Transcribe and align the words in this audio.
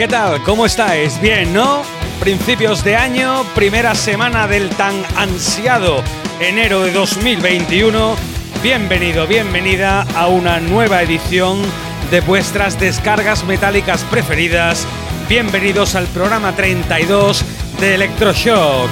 ¿Qué 0.00 0.08
tal? 0.08 0.42
¿Cómo 0.44 0.64
estáis? 0.64 1.20
Bien, 1.20 1.52
¿no? 1.52 1.82
Principios 2.20 2.82
de 2.82 2.96
año, 2.96 3.44
primera 3.54 3.94
semana 3.94 4.48
del 4.48 4.70
tan 4.70 4.94
ansiado 5.14 6.02
enero 6.40 6.80
de 6.80 6.90
2021. 6.90 8.16
Bienvenido, 8.62 9.26
bienvenida 9.26 10.06
a 10.16 10.28
una 10.28 10.58
nueva 10.58 11.02
edición 11.02 11.60
de 12.10 12.22
vuestras 12.22 12.80
descargas 12.80 13.44
metálicas 13.44 14.02
preferidas. 14.04 14.86
Bienvenidos 15.28 15.94
al 15.94 16.06
programa 16.06 16.56
32 16.56 17.44
de 17.78 17.96
Electroshock. 17.96 18.88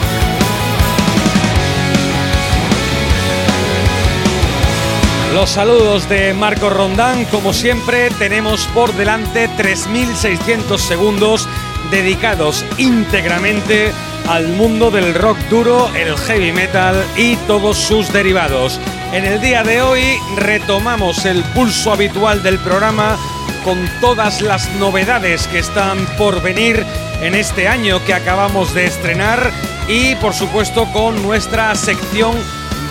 Los 5.35 5.51
saludos 5.51 6.09
de 6.09 6.33
Marco 6.33 6.71
Rondán, 6.71 7.25
como 7.27 7.53
siempre 7.53 8.09
tenemos 8.19 8.67
por 8.69 8.95
delante 8.95 9.49
3.600 9.51 10.79
segundos 10.79 11.47
dedicados 11.91 12.65
íntegramente 12.79 13.93
al 14.27 14.49
mundo 14.49 14.91
del 14.91 15.15
rock 15.15 15.39
duro, 15.51 15.91
el 15.95 16.17
heavy 16.17 16.53
metal 16.53 17.05
y 17.17 17.37
todos 17.47 17.77
sus 17.77 18.11
derivados. 18.13 18.81
En 19.13 19.27
el 19.27 19.41
día 19.41 19.63
de 19.63 19.83
hoy 19.83 20.19
retomamos 20.37 21.25
el 21.27 21.45
pulso 21.55 21.93
habitual 21.93 22.43
del 22.43 22.59
programa 22.59 23.19
con 23.65 23.79
todas 24.01 24.41
las 24.41 24.71
novedades 24.77 25.47
que 25.49 25.59
están 25.59 26.07
por 26.17 26.41
venir 26.41 26.85
en 27.21 27.35
este 27.35 27.69
año 27.69 28.03
que 28.05 28.15
acabamos 28.15 28.73
de 28.73 28.87
estrenar 28.87 29.53
y 29.89 30.15
por 30.17 30.33
supuesto 30.33 30.87
con 30.93 31.23
nuestra 31.23 31.75
sección 31.75 32.35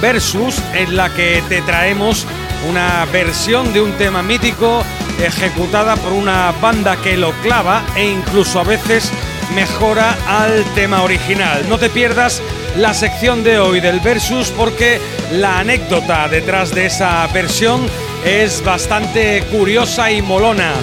Versus, 0.02 0.62
en 0.74 0.96
la 0.96 1.14
que 1.14 1.44
te 1.50 1.62
traemos 1.62 2.26
una 2.70 3.06
versión 3.06 3.74
de 3.74 3.82
un 3.82 3.94
tema 3.94 4.22
mítico 4.22 4.84
ejecutada 5.24 5.96
por 5.96 6.14
una 6.14 6.52
banda 6.62 6.98
que 6.98 7.18
lo 7.18 7.32
clava 7.42 7.84
e 7.96 8.06
incluso 8.06 8.60
a 8.60 8.64
veces 8.64 9.12
mejora 9.56 10.18
al 10.28 10.64
tema 10.76 11.04
original. 11.04 11.68
No 11.70 11.78
te 11.78 11.90
pierdas 11.90 12.42
la 12.76 12.94
sección 12.94 13.44
de 13.44 13.60
hoy 13.60 13.80
del 13.80 14.00
Versus 14.00 14.50
porque 14.50 15.00
la 15.32 15.60
anécdota 15.60 16.28
detrás 16.28 16.74
de 16.74 16.86
esa 16.86 17.26
versión 17.28 17.88
es 18.26 18.64
bastante 18.64 19.44
curiosa 19.52 20.12
y 20.12 20.22
molona. 20.22 20.74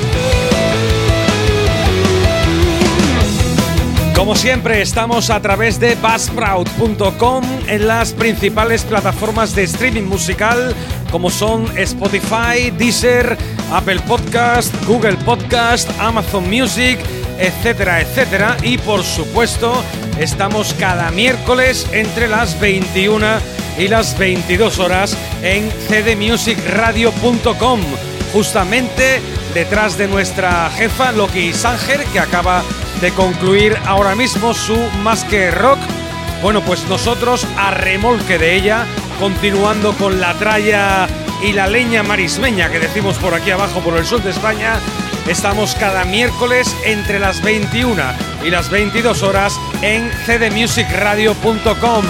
Como 4.14 4.36
siempre, 4.36 4.80
estamos 4.80 5.28
a 5.30 5.40
través 5.40 5.80
de 5.80 5.96
buzzsprout.com 5.96 7.44
en 7.66 7.88
las 7.88 8.12
principales 8.12 8.84
plataformas 8.84 9.56
de 9.56 9.64
streaming 9.64 10.04
musical 10.04 10.74
como 11.10 11.30
son 11.30 11.66
Spotify, 11.76 12.70
Deezer, 12.76 13.36
Apple 13.72 14.00
Podcast, 14.06 14.72
Google 14.86 15.16
Podcast, 15.24 15.90
Amazon 16.00 16.48
Music, 16.48 16.98
etcétera, 17.38 18.00
etcétera. 18.00 18.56
Y 18.62 18.78
por 18.78 19.02
supuesto, 19.02 19.74
estamos 20.18 20.74
cada 20.74 21.10
miércoles 21.10 21.86
entre 21.92 22.28
las 22.28 22.58
21 22.60 23.26
y 23.78 23.88
las 23.88 24.16
22 24.16 24.78
horas 24.78 25.16
en 25.42 25.68
cdmusicradio.com, 25.88 27.80
justamente 28.32 29.20
detrás 29.54 29.98
de 29.98 30.06
nuestra 30.08 30.70
jefa 30.70 31.10
Loki 31.12 31.52
Sanger, 31.52 32.04
que 32.06 32.20
acaba 32.20 32.62
de 32.62 32.83
concluir 33.12 33.76
ahora 33.86 34.14
mismo 34.14 34.54
su 34.54 34.76
Más 35.02 35.24
que 35.24 35.50
Rock. 35.50 35.78
Bueno, 36.42 36.62
pues 36.62 36.88
nosotros 36.88 37.46
a 37.56 37.70
remolque 37.70 38.38
de 38.38 38.54
ella, 38.54 38.86
continuando 39.18 39.92
con 39.94 40.20
la 40.20 40.34
tralla 40.34 41.06
y 41.42 41.52
la 41.52 41.66
leña 41.66 42.02
marismeña 42.02 42.70
que 42.70 42.78
decimos 42.78 43.18
por 43.18 43.34
aquí 43.34 43.50
abajo 43.50 43.80
por 43.80 43.96
el 43.96 44.06
sur 44.06 44.22
de 44.22 44.30
España, 44.30 44.78
estamos 45.28 45.74
cada 45.74 46.04
miércoles 46.04 46.74
entre 46.84 47.18
las 47.18 47.42
21 47.42 48.02
y 48.44 48.50
las 48.50 48.70
22 48.70 49.22
horas 49.22 49.58
en 49.82 50.10
cdmusicradio.com. 50.26 52.04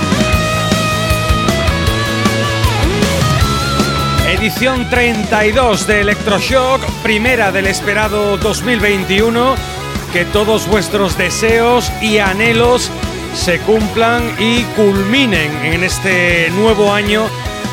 Edición 4.28 4.88
32 4.90 5.86
de 5.86 6.00
Electroshock, 6.02 6.82
primera 7.02 7.50
del 7.52 7.66
esperado 7.66 8.36
2021 8.36 9.73
que 10.14 10.24
todos 10.24 10.68
vuestros 10.68 11.18
deseos 11.18 11.90
y 12.00 12.18
anhelos 12.18 12.88
se 13.34 13.58
cumplan 13.58 14.22
y 14.38 14.62
culminen 14.76 15.50
en 15.64 15.82
este 15.82 16.50
nuevo 16.50 16.92
año 16.92 17.26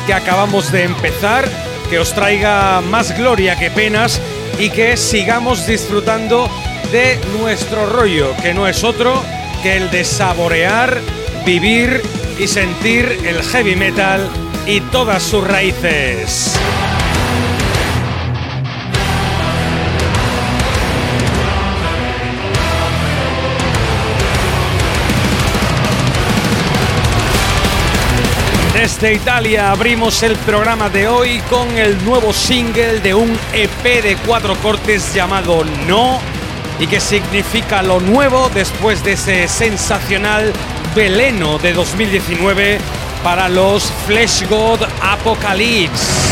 que 0.08 0.12
acabamos 0.12 0.72
de 0.72 0.82
empezar, 0.82 1.48
que 1.88 2.00
os 2.00 2.12
traiga 2.12 2.80
más 2.80 3.16
gloria 3.16 3.56
que 3.56 3.70
penas 3.70 4.20
y 4.58 4.70
que 4.70 4.96
sigamos 4.96 5.68
disfrutando 5.68 6.50
de 6.90 7.20
nuestro 7.38 7.86
rollo, 7.86 8.34
que 8.42 8.52
no 8.54 8.66
es 8.66 8.82
otro 8.82 9.22
que 9.62 9.76
el 9.76 9.88
de 9.92 10.04
saborear, 10.04 10.98
vivir 11.46 12.02
y 12.40 12.48
sentir 12.48 13.20
el 13.24 13.40
heavy 13.44 13.76
metal 13.76 14.28
y 14.66 14.80
todas 14.80 15.22
sus 15.22 15.46
raíces. 15.46 16.58
Desde 28.82 29.14
Italia 29.14 29.70
abrimos 29.70 30.24
el 30.24 30.34
programa 30.38 30.90
de 30.90 31.06
hoy 31.06 31.38
con 31.48 31.68
el 31.78 32.04
nuevo 32.04 32.32
single 32.32 32.98
de 32.98 33.14
un 33.14 33.38
EP 33.52 34.02
de 34.02 34.16
cuatro 34.26 34.56
cortes 34.56 35.14
llamado 35.14 35.62
No 35.86 36.18
y 36.80 36.88
que 36.88 36.98
significa 36.98 37.80
lo 37.80 38.00
nuevo 38.00 38.50
después 38.52 39.04
de 39.04 39.12
ese 39.12 39.46
sensacional 39.46 40.52
veleno 40.96 41.58
de 41.58 41.74
2019 41.74 42.78
para 43.22 43.48
los 43.48 43.84
Flesh 44.04 44.48
God 44.48 44.80
Apocalypse. 45.00 46.31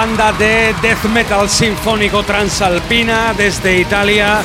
Banda 0.00 0.32
de 0.32 0.74
death 0.80 1.04
metal 1.12 1.46
sinfónico 1.46 2.22
transalpina 2.22 3.34
desde 3.34 3.80
Italia, 3.80 4.40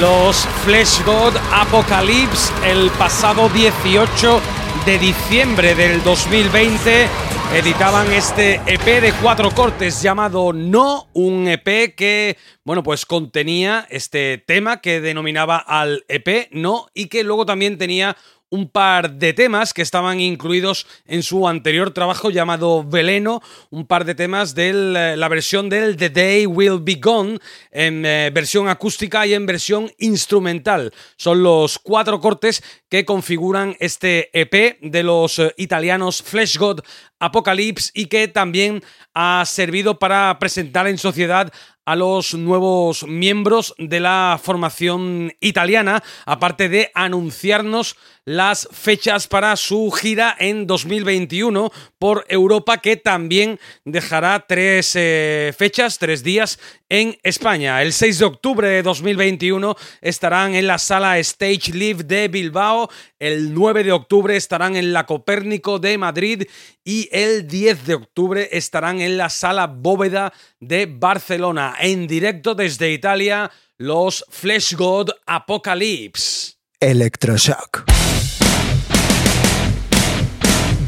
los 0.00 0.46
Flesh 0.64 1.04
God 1.04 1.34
Apocalypse, 1.52 2.50
el 2.64 2.90
pasado 2.92 3.50
18 3.50 4.40
de 4.86 4.98
diciembre 4.98 5.74
del 5.74 6.02
2020 6.02 7.06
editaban 7.52 8.10
este 8.12 8.62
EP 8.66 9.02
de 9.02 9.12
cuatro 9.20 9.50
cortes 9.50 10.00
llamado 10.00 10.54
No, 10.54 11.08
un 11.12 11.48
EP 11.48 11.94
que, 11.94 12.38
bueno, 12.64 12.82
pues 12.82 13.04
contenía 13.04 13.86
este 13.90 14.38
tema 14.38 14.80
que 14.80 15.02
denominaba 15.02 15.58
al 15.58 16.06
EP 16.08 16.48
No 16.52 16.88
y 16.94 17.08
que 17.08 17.24
luego 17.24 17.44
también 17.44 17.76
tenía 17.76 18.16
un 18.50 18.68
par 18.68 19.14
de 19.14 19.32
temas 19.32 19.74
que 19.74 19.82
estaban 19.82 20.20
incluidos 20.20 20.86
en 21.06 21.22
su 21.22 21.48
anterior 21.48 21.92
trabajo 21.92 22.30
llamado 22.30 22.84
Veleno, 22.84 23.42
un 23.70 23.86
par 23.86 24.04
de 24.04 24.14
temas 24.14 24.54
de 24.54 24.70
eh, 24.70 25.16
la 25.16 25.28
versión 25.28 25.68
del 25.68 25.96
The 25.96 26.10
Day 26.10 26.46
Will 26.46 26.80
Be 26.80 26.96
Gone 26.96 27.38
en 27.70 28.06
eh, 28.06 28.30
versión 28.32 28.68
acústica 28.68 29.26
y 29.26 29.34
en 29.34 29.46
versión 29.46 29.90
instrumental. 29.98 30.92
Son 31.16 31.42
los 31.42 31.78
cuatro 31.78 32.20
cortes 32.20 32.62
que 32.88 33.04
configuran 33.04 33.76
este 33.80 34.30
EP 34.38 34.78
de 34.80 35.02
los 35.02 35.38
eh, 35.38 35.52
italianos 35.56 36.22
Flesh 36.22 36.58
God 36.58 36.80
Apocalypse 37.24 37.90
y 37.94 38.06
que 38.06 38.28
también 38.28 38.82
ha 39.14 39.44
servido 39.46 39.98
para 39.98 40.38
presentar 40.38 40.86
en 40.86 40.98
sociedad 40.98 41.52
a 41.84 41.96
los 41.96 42.34
nuevos 42.34 43.06
miembros 43.06 43.74
de 43.78 44.00
la 44.00 44.40
formación 44.42 45.34
italiana, 45.40 46.02
aparte 46.24 46.68
de 46.68 46.90
anunciarnos 46.94 47.96
las 48.24 48.66
fechas 48.72 49.26
para 49.26 49.54
su 49.56 49.90
gira 49.90 50.34
en 50.38 50.66
2021 50.66 51.70
por 51.98 52.24
Europa, 52.28 52.78
que 52.78 52.96
también 52.96 53.60
dejará 53.84 54.46
tres 54.48 54.92
eh, 54.96 55.52
fechas, 55.56 55.98
tres 55.98 56.22
días 56.22 56.58
en 56.88 57.18
España. 57.22 57.82
El 57.82 57.92
6 57.92 58.18
de 58.18 58.24
octubre 58.24 58.68
de 58.68 58.82
2021 58.82 59.76
estarán 60.00 60.54
en 60.54 60.66
la 60.66 60.78
sala 60.78 61.18
Stage 61.18 61.72
Live 61.72 62.04
de 62.04 62.28
Bilbao, 62.28 62.88
el 63.18 63.52
9 63.52 63.84
de 63.84 63.92
octubre 63.92 64.36
estarán 64.36 64.76
en 64.76 64.94
la 64.94 65.04
Copérnico 65.04 65.78
de 65.78 65.98
Madrid 65.98 66.44
y 66.82 67.08
el 67.14 67.46
10 67.46 67.86
de 67.86 67.94
octubre 67.94 68.48
estarán 68.50 69.00
en 69.00 69.16
la 69.16 69.30
sala 69.30 69.68
Bóveda 69.68 70.32
de 70.58 70.86
Barcelona. 70.86 71.76
En 71.78 72.08
directo 72.08 72.56
desde 72.56 72.90
Italia, 72.92 73.52
los 73.78 74.24
Flesh 74.28 74.74
God 74.74 75.10
Apocalypse. 75.24 76.54
Electroshock. 76.80 77.84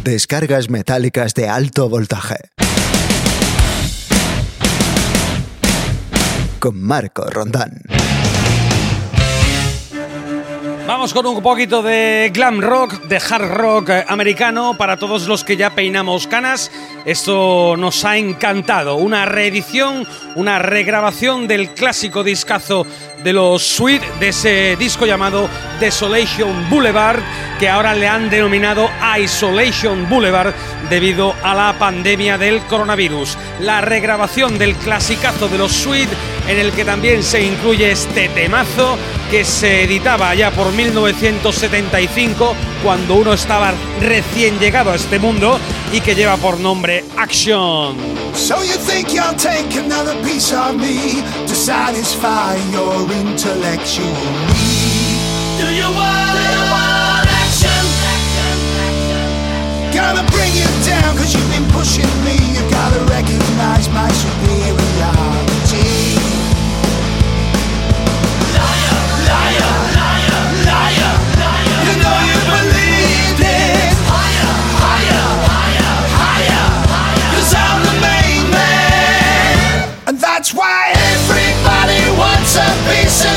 Descargas 0.03 0.69
metálicas 0.69 1.33
de 1.33 1.49
alto 1.49 1.89
voltaje. 1.89 2.37
Con 6.59 6.83
Marco 6.83 7.31
Rondán. 7.31 7.83
Vamos 10.87 11.13
con 11.13 11.27
un 11.27 11.43
poquito 11.43 11.83
de 11.83 12.31
glam 12.33 12.61
rock, 12.61 13.03
de 13.07 13.17
hard 13.17 13.51
rock 13.51 13.91
americano 14.07 14.77
para 14.79 14.97
todos 14.97 15.27
los 15.27 15.43
que 15.43 15.57
ya 15.57 15.75
peinamos 15.75 16.29
canas. 16.29 16.71
Esto 17.05 17.77
nos 17.77 18.05
ha 18.05 18.17
encantado. 18.17 18.95
Una 18.95 19.27
reedición, 19.27 20.07
una 20.37 20.61
regrabación 20.61 21.49
del 21.49 21.71
clásico 21.71 22.23
discazo 22.23 22.87
de 23.23 23.33
los 23.33 23.63
Sweet, 23.63 24.03
de 24.21 24.29
ese 24.29 24.77
disco 24.77 25.07
llamado 25.07 25.49
Desolation 25.81 26.69
Boulevard, 26.71 27.21
que 27.59 27.69
ahora 27.69 27.95
le 27.95 28.07
han 28.07 28.31
denominado 28.31 28.91
Isolation 29.19 30.09
Boulevard 30.09 30.55
debido 30.91 31.35
a 31.43 31.55
la 31.55 31.75
pandemia 31.79 32.39
del 32.39 32.61
coronavirus. 32.63 33.37
La 33.61 33.81
regrabación 33.81 34.59
del 34.59 34.75
clasicazo 34.77 35.49
de 35.49 35.59
los 35.59 35.73
Sweet, 35.73 36.09
en 36.49 36.59
el 36.59 36.73
que 36.73 36.85
también 36.85 37.23
se 37.23 37.43
incluye 37.43 37.91
este 37.91 38.29
temazo 38.29 38.97
que 39.31 39.45
se 39.45 39.83
editaba 39.83 40.35
ya 40.35 40.51
por 40.51 40.73
1975, 40.73 42.55
cuando 42.83 43.15
uno 43.15 43.33
estaba 43.33 43.73
recién 44.01 44.59
llegado 44.59 44.91
a 44.91 44.97
este 44.97 45.19
mundo 45.19 45.59
y 45.93 46.01
que 46.01 46.15
lleva 46.15 46.37
por 46.37 46.59
nombre 46.59 47.05
Action. 47.17 47.97
So 48.35 48.63
you 48.63 48.77
think 48.77 49.13
you'll 49.13 49.35
take 49.37 49.75
another 49.77 50.15
piece 50.23 50.53
of 50.53 50.77
me 50.77 51.23
to 51.47 51.55
satisfy 51.55 52.57
your 52.73 53.11
intellectual 53.11 54.13
need? 54.53 55.17
Do 55.59 55.73
you 55.73 55.89
want, 55.89 57.27
action? 57.27 57.87
Gonna 59.95 60.23
bring 60.31 60.53
you 60.53 60.69
down 60.85 61.17
cause 61.17 61.33
you've 61.35 61.51
been 61.51 61.65
pushing 61.73 62.05
me. 62.25 62.37
You 62.53 62.61
gotta 62.71 63.01
recognize 63.09 63.89
my 63.89 64.09
superiority. 64.13 66.21
Liar, 68.53 69.01
liar, 69.29 69.76
salvation 82.57 83.36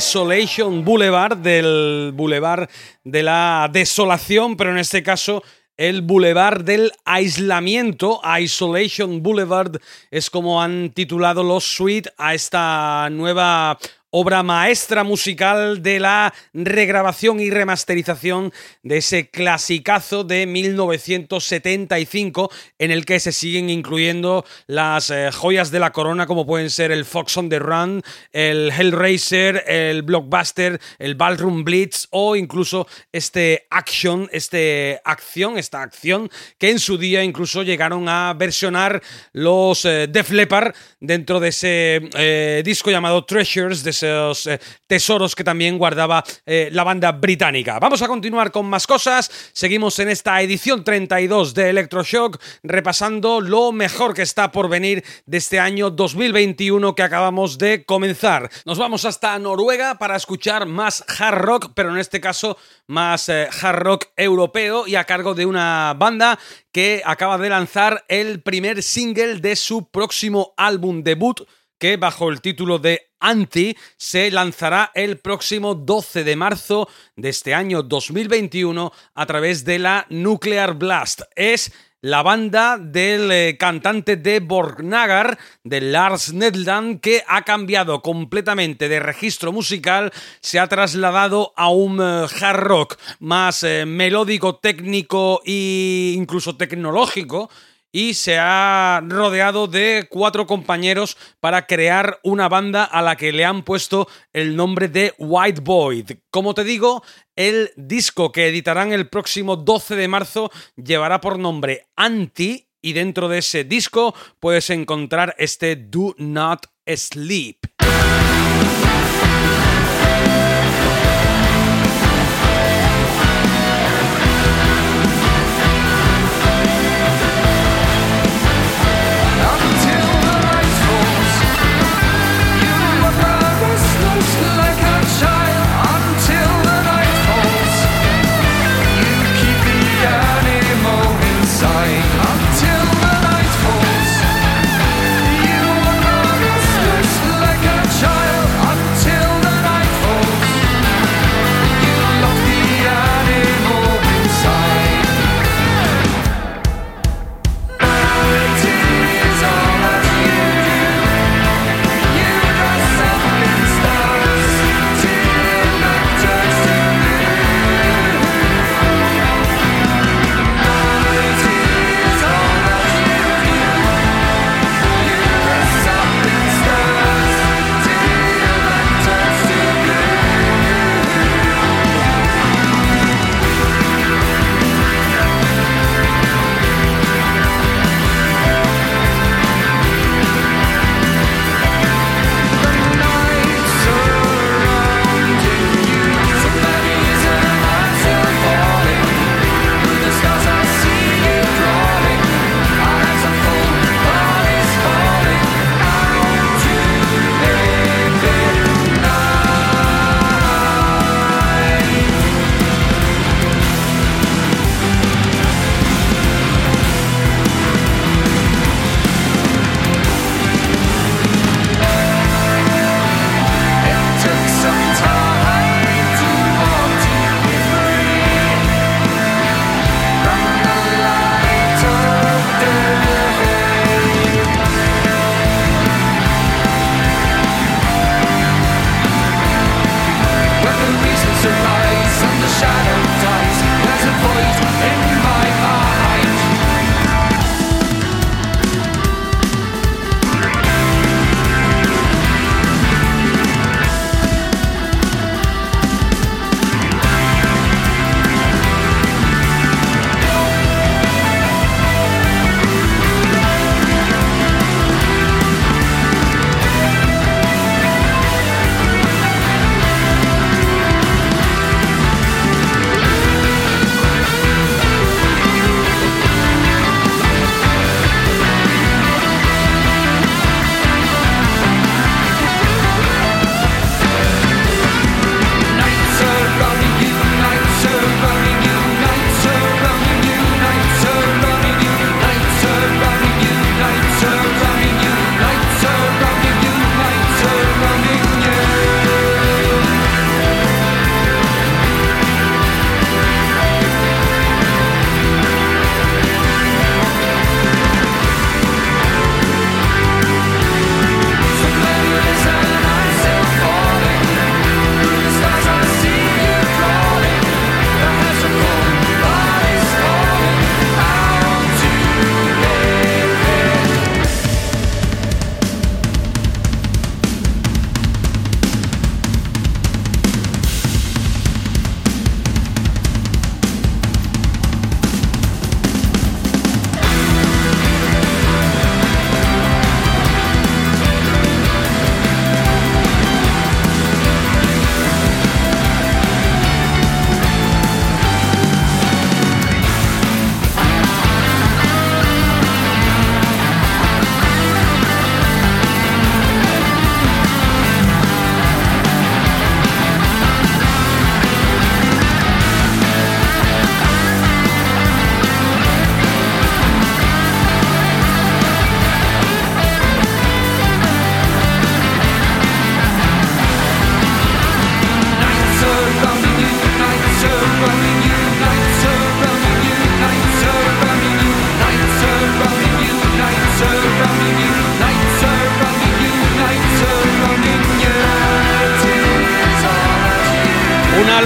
Desolation 0.00 0.82
Boulevard, 0.82 1.36
del 1.36 2.12
Boulevard 2.14 2.70
de 3.04 3.22
la 3.22 3.68
Desolación, 3.70 4.56
pero 4.56 4.70
en 4.70 4.78
este 4.78 5.02
caso 5.02 5.44
el 5.76 6.00
Boulevard 6.00 6.64
del 6.64 6.90
Aislamiento, 7.04 8.18
Isolation 8.40 9.22
Boulevard, 9.22 9.78
es 10.10 10.30
como 10.30 10.62
han 10.62 10.92
titulado 10.94 11.42
los 11.42 11.64
Sweet 11.64 12.14
a 12.16 12.32
esta 12.32 13.10
nueva 13.10 13.78
obra 14.10 14.42
maestra 14.42 15.04
musical 15.04 15.82
de 15.82 16.00
la 16.00 16.34
regrabación 16.52 17.40
y 17.40 17.50
remasterización 17.50 18.52
de 18.82 18.98
ese 18.98 19.30
clasicazo 19.30 20.24
de 20.24 20.46
1975 20.46 22.50
en 22.78 22.90
el 22.90 23.04
que 23.04 23.20
se 23.20 23.32
siguen 23.32 23.70
incluyendo 23.70 24.44
las 24.66 25.10
eh, 25.10 25.30
joyas 25.32 25.70
de 25.70 25.78
la 25.78 25.92
corona 25.92 26.26
como 26.26 26.46
pueden 26.46 26.70
ser 26.70 26.90
el 26.90 27.04
Fox 27.04 27.36
on 27.36 27.48
the 27.48 27.58
Run, 27.58 28.02
el 28.32 28.70
Hellraiser, 28.70 29.64
el 29.66 30.02
Blockbuster, 30.02 30.80
el 30.98 31.14
Ballroom 31.14 31.64
Blitz 31.64 32.08
o 32.10 32.34
incluso 32.34 32.86
este 33.12 33.66
Action, 33.70 34.28
este 34.32 35.00
acción, 35.04 35.58
esta 35.58 35.82
acción 35.82 36.30
que 36.58 36.70
en 36.70 36.78
su 36.78 36.98
día 36.98 37.22
incluso 37.22 37.62
llegaron 37.62 38.08
a 38.08 38.34
versionar 38.34 39.02
los 39.32 39.84
eh, 39.84 40.08
Def 40.08 40.30
Leppard 40.30 40.74
dentro 40.98 41.38
de 41.38 41.48
ese 41.48 42.08
eh, 42.14 42.62
disco 42.64 42.90
llamado 42.90 43.24
Treasures 43.24 43.84
de 43.84 43.99
esos 44.02 44.46
eh, 44.46 44.60
tesoros 44.86 45.34
que 45.34 45.44
también 45.44 45.78
guardaba 45.78 46.24
eh, 46.46 46.68
la 46.72 46.84
banda 46.84 47.12
británica. 47.12 47.78
Vamos 47.78 48.02
a 48.02 48.08
continuar 48.08 48.50
con 48.50 48.66
más 48.66 48.86
cosas. 48.86 49.30
Seguimos 49.52 49.98
en 49.98 50.08
esta 50.08 50.40
edición 50.40 50.84
32 50.84 51.54
de 51.54 51.70
Electroshock, 51.70 52.40
repasando 52.62 53.40
lo 53.40 53.72
mejor 53.72 54.14
que 54.14 54.22
está 54.22 54.50
por 54.50 54.68
venir 54.68 55.04
de 55.26 55.38
este 55.38 55.60
año 55.60 55.90
2021 55.90 56.94
que 56.94 57.02
acabamos 57.02 57.58
de 57.58 57.84
comenzar. 57.84 58.50
Nos 58.64 58.78
vamos 58.78 59.04
hasta 59.04 59.38
Noruega 59.38 59.98
para 59.98 60.16
escuchar 60.16 60.66
más 60.66 61.04
hard 61.18 61.38
rock, 61.38 61.72
pero 61.74 61.90
en 61.90 61.98
este 61.98 62.20
caso 62.20 62.56
más 62.86 63.28
eh, 63.28 63.48
hard 63.62 63.78
rock 63.78 64.06
europeo 64.16 64.86
y 64.86 64.96
a 64.96 65.04
cargo 65.04 65.34
de 65.34 65.46
una 65.46 65.94
banda 65.96 66.38
que 66.72 67.02
acaba 67.04 67.38
de 67.38 67.48
lanzar 67.48 68.04
el 68.08 68.42
primer 68.42 68.82
single 68.82 69.36
de 69.36 69.56
su 69.56 69.88
próximo 69.90 70.54
álbum 70.56 71.02
debut 71.02 71.42
que 71.80 71.96
bajo 71.96 72.28
el 72.28 72.40
título 72.40 72.78
de 72.78 73.10
Anti 73.18 73.76
se 73.96 74.30
lanzará 74.30 74.92
el 74.94 75.18
próximo 75.18 75.74
12 75.74 76.22
de 76.22 76.36
marzo 76.36 76.88
de 77.16 77.30
este 77.30 77.54
año 77.54 77.82
2021 77.82 78.92
a 79.14 79.26
través 79.26 79.64
de 79.64 79.78
la 79.78 80.06
Nuclear 80.10 80.74
Blast. 80.74 81.22
Es 81.34 81.72
la 82.02 82.22
banda 82.22 82.78
del 82.78 83.30
eh, 83.30 83.56
cantante 83.58 84.16
de 84.16 84.40
Borgnagar, 84.40 85.38
de 85.64 85.80
Lars 85.80 86.32
Nedland, 86.32 87.00
que 87.00 87.22
ha 87.26 87.42
cambiado 87.42 88.00
completamente 88.00 88.88
de 88.88 89.00
registro 89.00 89.52
musical, 89.52 90.12
se 90.40 90.58
ha 90.58 90.66
trasladado 90.66 91.52
a 91.56 91.70
un 91.70 92.00
eh, 92.00 92.26
hard 92.40 92.60
rock 92.60 92.98
más 93.20 93.62
eh, 93.64 93.84
melódico, 93.86 94.56
técnico 94.56 95.42
e 95.44 96.14
incluso 96.16 96.56
tecnológico 96.56 97.50
y 97.92 98.14
se 98.14 98.38
ha 98.38 99.02
rodeado 99.06 99.66
de 99.66 100.06
cuatro 100.08 100.46
compañeros 100.46 101.16
para 101.40 101.66
crear 101.66 102.20
una 102.22 102.48
banda 102.48 102.84
a 102.84 103.02
la 103.02 103.16
que 103.16 103.32
le 103.32 103.44
han 103.44 103.62
puesto 103.62 104.08
el 104.32 104.56
nombre 104.56 104.88
de 104.88 105.14
White 105.18 105.60
Void. 105.62 106.10
Como 106.30 106.54
te 106.54 106.64
digo, 106.64 107.02
el 107.36 107.70
disco 107.76 108.32
que 108.32 108.48
editarán 108.48 108.92
el 108.92 109.08
próximo 109.08 109.56
12 109.56 109.96
de 109.96 110.08
marzo 110.08 110.50
llevará 110.76 111.20
por 111.20 111.38
nombre 111.38 111.86
Anti 111.96 112.66
y 112.82 112.92
dentro 112.92 113.28
de 113.28 113.38
ese 113.38 113.64
disco 113.64 114.14
puedes 114.38 114.70
encontrar 114.70 115.34
este 115.38 115.76
Do 115.76 116.14
Not 116.18 116.66
Sleep. 116.86 117.69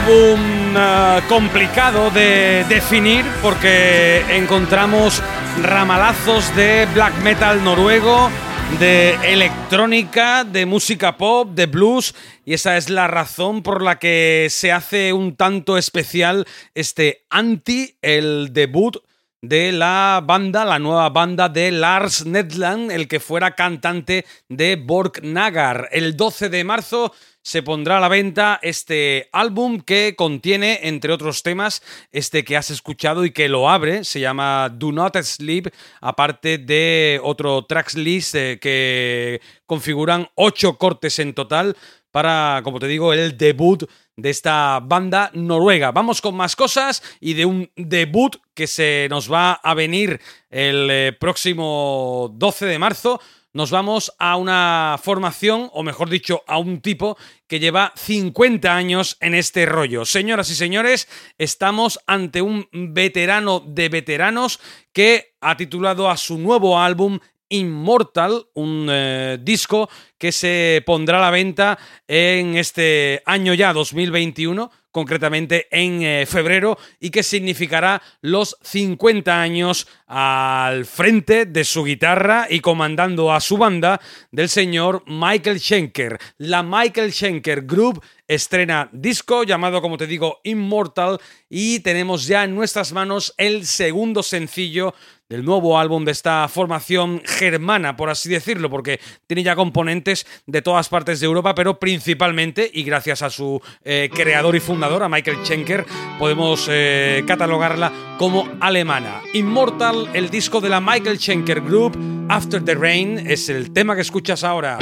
Eh, 0.07 1.21
complicado 1.29 2.11
de 2.11 2.64
definir 2.69 3.25
porque 3.40 4.23
encontramos 4.31 5.23
ramalazos 5.62 6.55
de 6.55 6.87
black 6.93 7.17
metal 7.23 7.64
noruego, 7.64 8.31
de 8.79 9.14
electrónica, 9.25 10.45
de 10.45 10.67
música 10.67 11.17
pop, 11.17 11.51
de 11.51 11.67
blues 11.67 12.14
y 12.45 12.55
esa 12.55 12.77
es 12.77 12.90
la 12.90 13.07
razón 13.07 13.62
por 13.62 13.83
la 13.83 13.99
que 13.99 14.49
se 14.51 14.73
hace 14.73 15.12
un 15.12 15.37
tanto 15.37 15.79
especial 15.79 16.47
este 16.75 17.25
Anti, 17.31 17.97
el 18.03 18.53
debut 18.53 18.97
de 19.40 19.73
la 19.73 20.23
banda, 20.25 20.64
la 20.64 20.79
nueva 20.79 21.09
banda 21.11 21.49
de 21.49 21.71
Lars 21.71 22.25
Nedland, 22.27 22.90
el 22.90 23.09
que 23.09 23.21
fuera 23.21 23.55
cantante 23.55 24.25
de 24.49 24.77
Borg 24.77 25.23
Nagar. 25.23 25.88
El 25.93 26.17
12 26.17 26.49
de 26.49 26.64
marzo 26.64 27.12
se 27.45 27.63
pondrá 27.63 27.99
a 27.99 28.01
la 28.01 28.09
venta 28.09 28.59
este 28.63 29.29
álbum 29.31 29.79
que 29.81 30.15
contiene, 30.17 30.81
entre 30.85 31.13
otros 31.13 31.43
temas, 31.43 31.83
este 32.11 32.43
que 32.43 32.57
has 32.57 32.71
escuchado 32.71 33.27
y 33.27 33.33
que 33.33 33.51
lo 33.51 33.69
abre, 33.69 34.05
se 34.05 34.19
llama 34.19 34.71
Do 34.73 34.93
Not 34.93 35.17
Sleep, 35.23 35.69
aparte 36.01 36.57
de 36.57 37.21
otro 37.23 37.67
tracks 37.67 37.97
list 37.97 38.35
eh, 38.35 38.59
que 38.59 39.43
configuran 39.67 40.27
ocho 40.37 40.79
cortes 40.79 41.19
en 41.19 41.35
total 41.35 41.77
para, 42.11 42.63
como 42.65 42.81
te 42.81 42.87
digo, 42.87 43.13
el 43.13 43.37
debut 43.37 43.85
de 44.17 44.31
esta 44.31 44.81
banda 44.81 45.31
noruega. 45.35 45.93
Vamos 45.93 46.23
con 46.23 46.35
más 46.35 46.57
cosas 46.57 47.03
y 47.21 47.35
de 47.35 47.45
un 47.45 47.71
debut 47.77 48.37
que 48.55 48.67
se 48.67 49.07
nos 49.11 49.31
va 49.31 49.53
a 49.53 49.75
venir 49.75 50.19
el 50.49 50.89
eh, 50.91 51.13
próximo 51.13 52.31
12 52.33 52.65
de 52.65 52.79
marzo. 52.79 53.21
Nos 53.55 53.71
vamos 53.71 54.12
a 54.19 54.35
una 54.35 54.99
formación, 55.01 55.71
o 55.73 55.85
mejor 55.85 56.11
dicho, 56.11 56.43
a 56.49 56.59
un 56.59 56.81
tipo 56.81 57.17
que 57.47 57.61
lleva 57.61 57.93
50 57.95 58.75
años 58.75 59.17
en 59.21 59.37
este 59.37 59.64
rollo. 59.64 60.05
Señoras 60.05 60.51
y 60.51 60.57
señores, 60.57 61.07
estamos 61.38 62.01
ante 62.09 62.43
un 62.43 62.67
veterano 62.73 63.61
de 63.64 63.88
veteranos 63.88 64.59
que 64.93 65.37
ha 65.40 65.57
titulado 65.57 66.11
a 66.11 66.17
su 66.17 66.37
nuevo 66.37 66.81
álbum 66.81 67.21
Immortal, 67.49 68.45
un 68.55 68.88
eh, 68.90 69.38
disco 69.40 69.88
que 70.18 70.33
se 70.33 70.83
pondrá 70.87 71.18
a 71.18 71.22
la 71.22 71.31
venta 71.31 71.79
en 72.07 72.57
este 72.57 73.22
año 73.27 73.55
ya 73.55 73.72
2021 73.72 74.70
concretamente 74.94 75.66
en 75.72 76.03
eh, 76.03 76.24
febrero, 76.24 76.79
y 77.00 77.11
que 77.11 77.24
significará 77.24 78.00
los 78.20 78.57
50 78.62 79.42
años 79.42 79.88
al 80.07 80.85
frente 80.85 81.46
de 81.46 81.64
su 81.64 81.83
guitarra 81.83 82.46
y 82.48 82.61
comandando 82.61 83.33
a 83.33 83.40
su 83.40 83.59
banda 83.59 84.00
del 84.31 84.48
señor 84.48 85.03
Michael 85.09 85.59
Schenker. 85.59 86.16
La 86.38 86.62
Michael 86.62 87.12
Schenker 87.12 87.62
Group 87.62 88.05
estrena 88.29 88.88
disco 88.92 89.42
llamado, 89.42 89.83
como 89.83 89.96
te 89.96 90.07
digo, 90.07 90.38
Immortal, 90.44 91.18
y 91.50 91.81
tenemos 91.81 92.29
ya 92.29 92.44
en 92.44 92.55
nuestras 92.55 92.92
manos 92.92 93.35
el 93.37 93.66
segundo 93.66 94.22
sencillo 94.22 94.94
del 95.29 95.44
nuevo 95.44 95.79
álbum 95.79 96.05
de 96.05 96.12
esta 96.12 96.46
formación 96.48 97.22
germana, 97.24 97.96
por 97.96 98.11
así 98.11 98.29
decirlo, 98.29 98.70
porque 98.70 99.00
tiene 99.27 99.42
ya 99.42 99.57
componentes 99.57 100.04
de 100.47 100.62
todas 100.62 100.88
partes 100.88 101.21
de 101.21 101.27
Europa, 101.27 101.55
pero 101.55 101.79
principalmente, 101.79 102.71
y 102.73 102.85
gracias 102.85 103.23
a 103.23 103.31
su 103.31 103.61
eh, 103.85 104.11
creador 104.12 104.55
y 104.57 104.61
fundador, 104.61 105.03
a 105.03 105.09
Michael 105.09 105.38
Schenker, 105.45 105.85
podemos 106.19 106.69
eh, 106.71 107.25
catalogarla 107.27 108.17
como 108.19 108.49
alemana. 108.61 109.21
Immortal, 109.33 110.11
el 110.12 110.31
disco 110.31 110.61
de 110.61 110.69
la 110.69 110.81
Michael 110.81 111.19
Schenker 111.19 111.61
Group, 111.61 111.97
After 112.29 112.64
the 112.64 112.75
Rain, 112.75 113.19
es 113.27 113.49
el 113.49 113.73
tema 113.73 113.95
que 113.95 114.03
escuchas 114.03 114.45
ahora. 114.45 114.79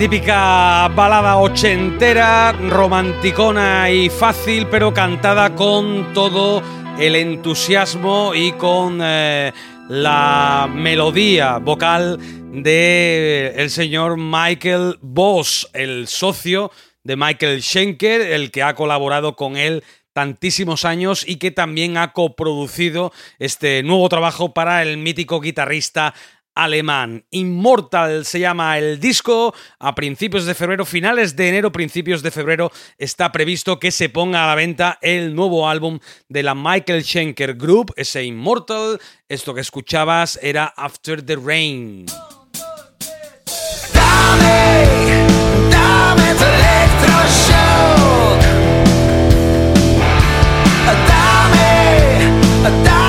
Típica 0.00 0.88
balada 0.96 1.36
ochentera, 1.36 2.52
romanticona 2.52 3.90
y 3.90 4.08
fácil, 4.08 4.66
pero 4.68 4.94
cantada 4.94 5.54
con 5.54 6.14
todo 6.14 6.62
el 6.98 7.16
entusiasmo 7.16 8.34
y 8.34 8.52
con 8.52 9.00
eh, 9.02 9.52
la 9.90 10.70
melodía 10.72 11.58
vocal 11.58 12.18
de 12.50 13.52
el 13.56 13.68
señor 13.68 14.16
Michael 14.16 14.96
Voss, 15.02 15.68
el 15.74 16.08
socio 16.08 16.70
de 17.04 17.16
Michael 17.16 17.62
Schenker, 17.62 18.22
el 18.22 18.50
que 18.50 18.62
ha 18.62 18.74
colaborado 18.74 19.36
con 19.36 19.58
él 19.58 19.84
tantísimos 20.14 20.86
años 20.86 21.28
y 21.28 21.36
que 21.36 21.50
también 21.50 21.98
ha 21.98 22.14
coproducido 22.14 23.12
este 23.38 23.82
nuevo 23.82 24.08
trabajo 24.08 24.54
para 24.54 24.82
el 24.82 24.96
mítico 24.96 25.40
guitarrista 25.40 26.14
alemán. 26.54 27.24
Immortal 27.30 28.24
se 28.24 28.40
llama 28.40 28.78
el 28.78 29.00
disco. 29.00 29.54
A 29.78 29.94
principios 29.94 30.46
de 30.46 30.54
febrero, 30.54 30.84
finales 30.84 31.36
de 31.36 31.48
enero, 31.48 31.72
principios 31.72 32.22
de 32.22 32.30
febrero, 32.30 32.70
está 32.98 33.32
previsto 33.32 33.78
que 33.78 33.90
se 33.90 34.08
ponga 34.08 34.44
a 34.44 34.48
la 34.48 34.54
venta 34.54 34.98
el 35.00 35.34
nuevo 35.34 35.68
álbum 35.68 35.98
de 36.28 36.42
la 36.42 36.54
Michael 36.54 37.04
Schenker 37.04 37.54
Group, 37.54 37.92
ese 37.96 38.24
Immortal. 38.24 39.00
Esto 39.28 39.54
que 39.54 39.60
escuchabas 39.60 40.38
era 40.42 40.66
After 40.76 41.22
the 41.22 41.36
Rain. 41.36 42.06
Dame, 43.92 44.86
dame. 45.70 46.20
Dame, 52.62 52.84
dame 52.84 52.99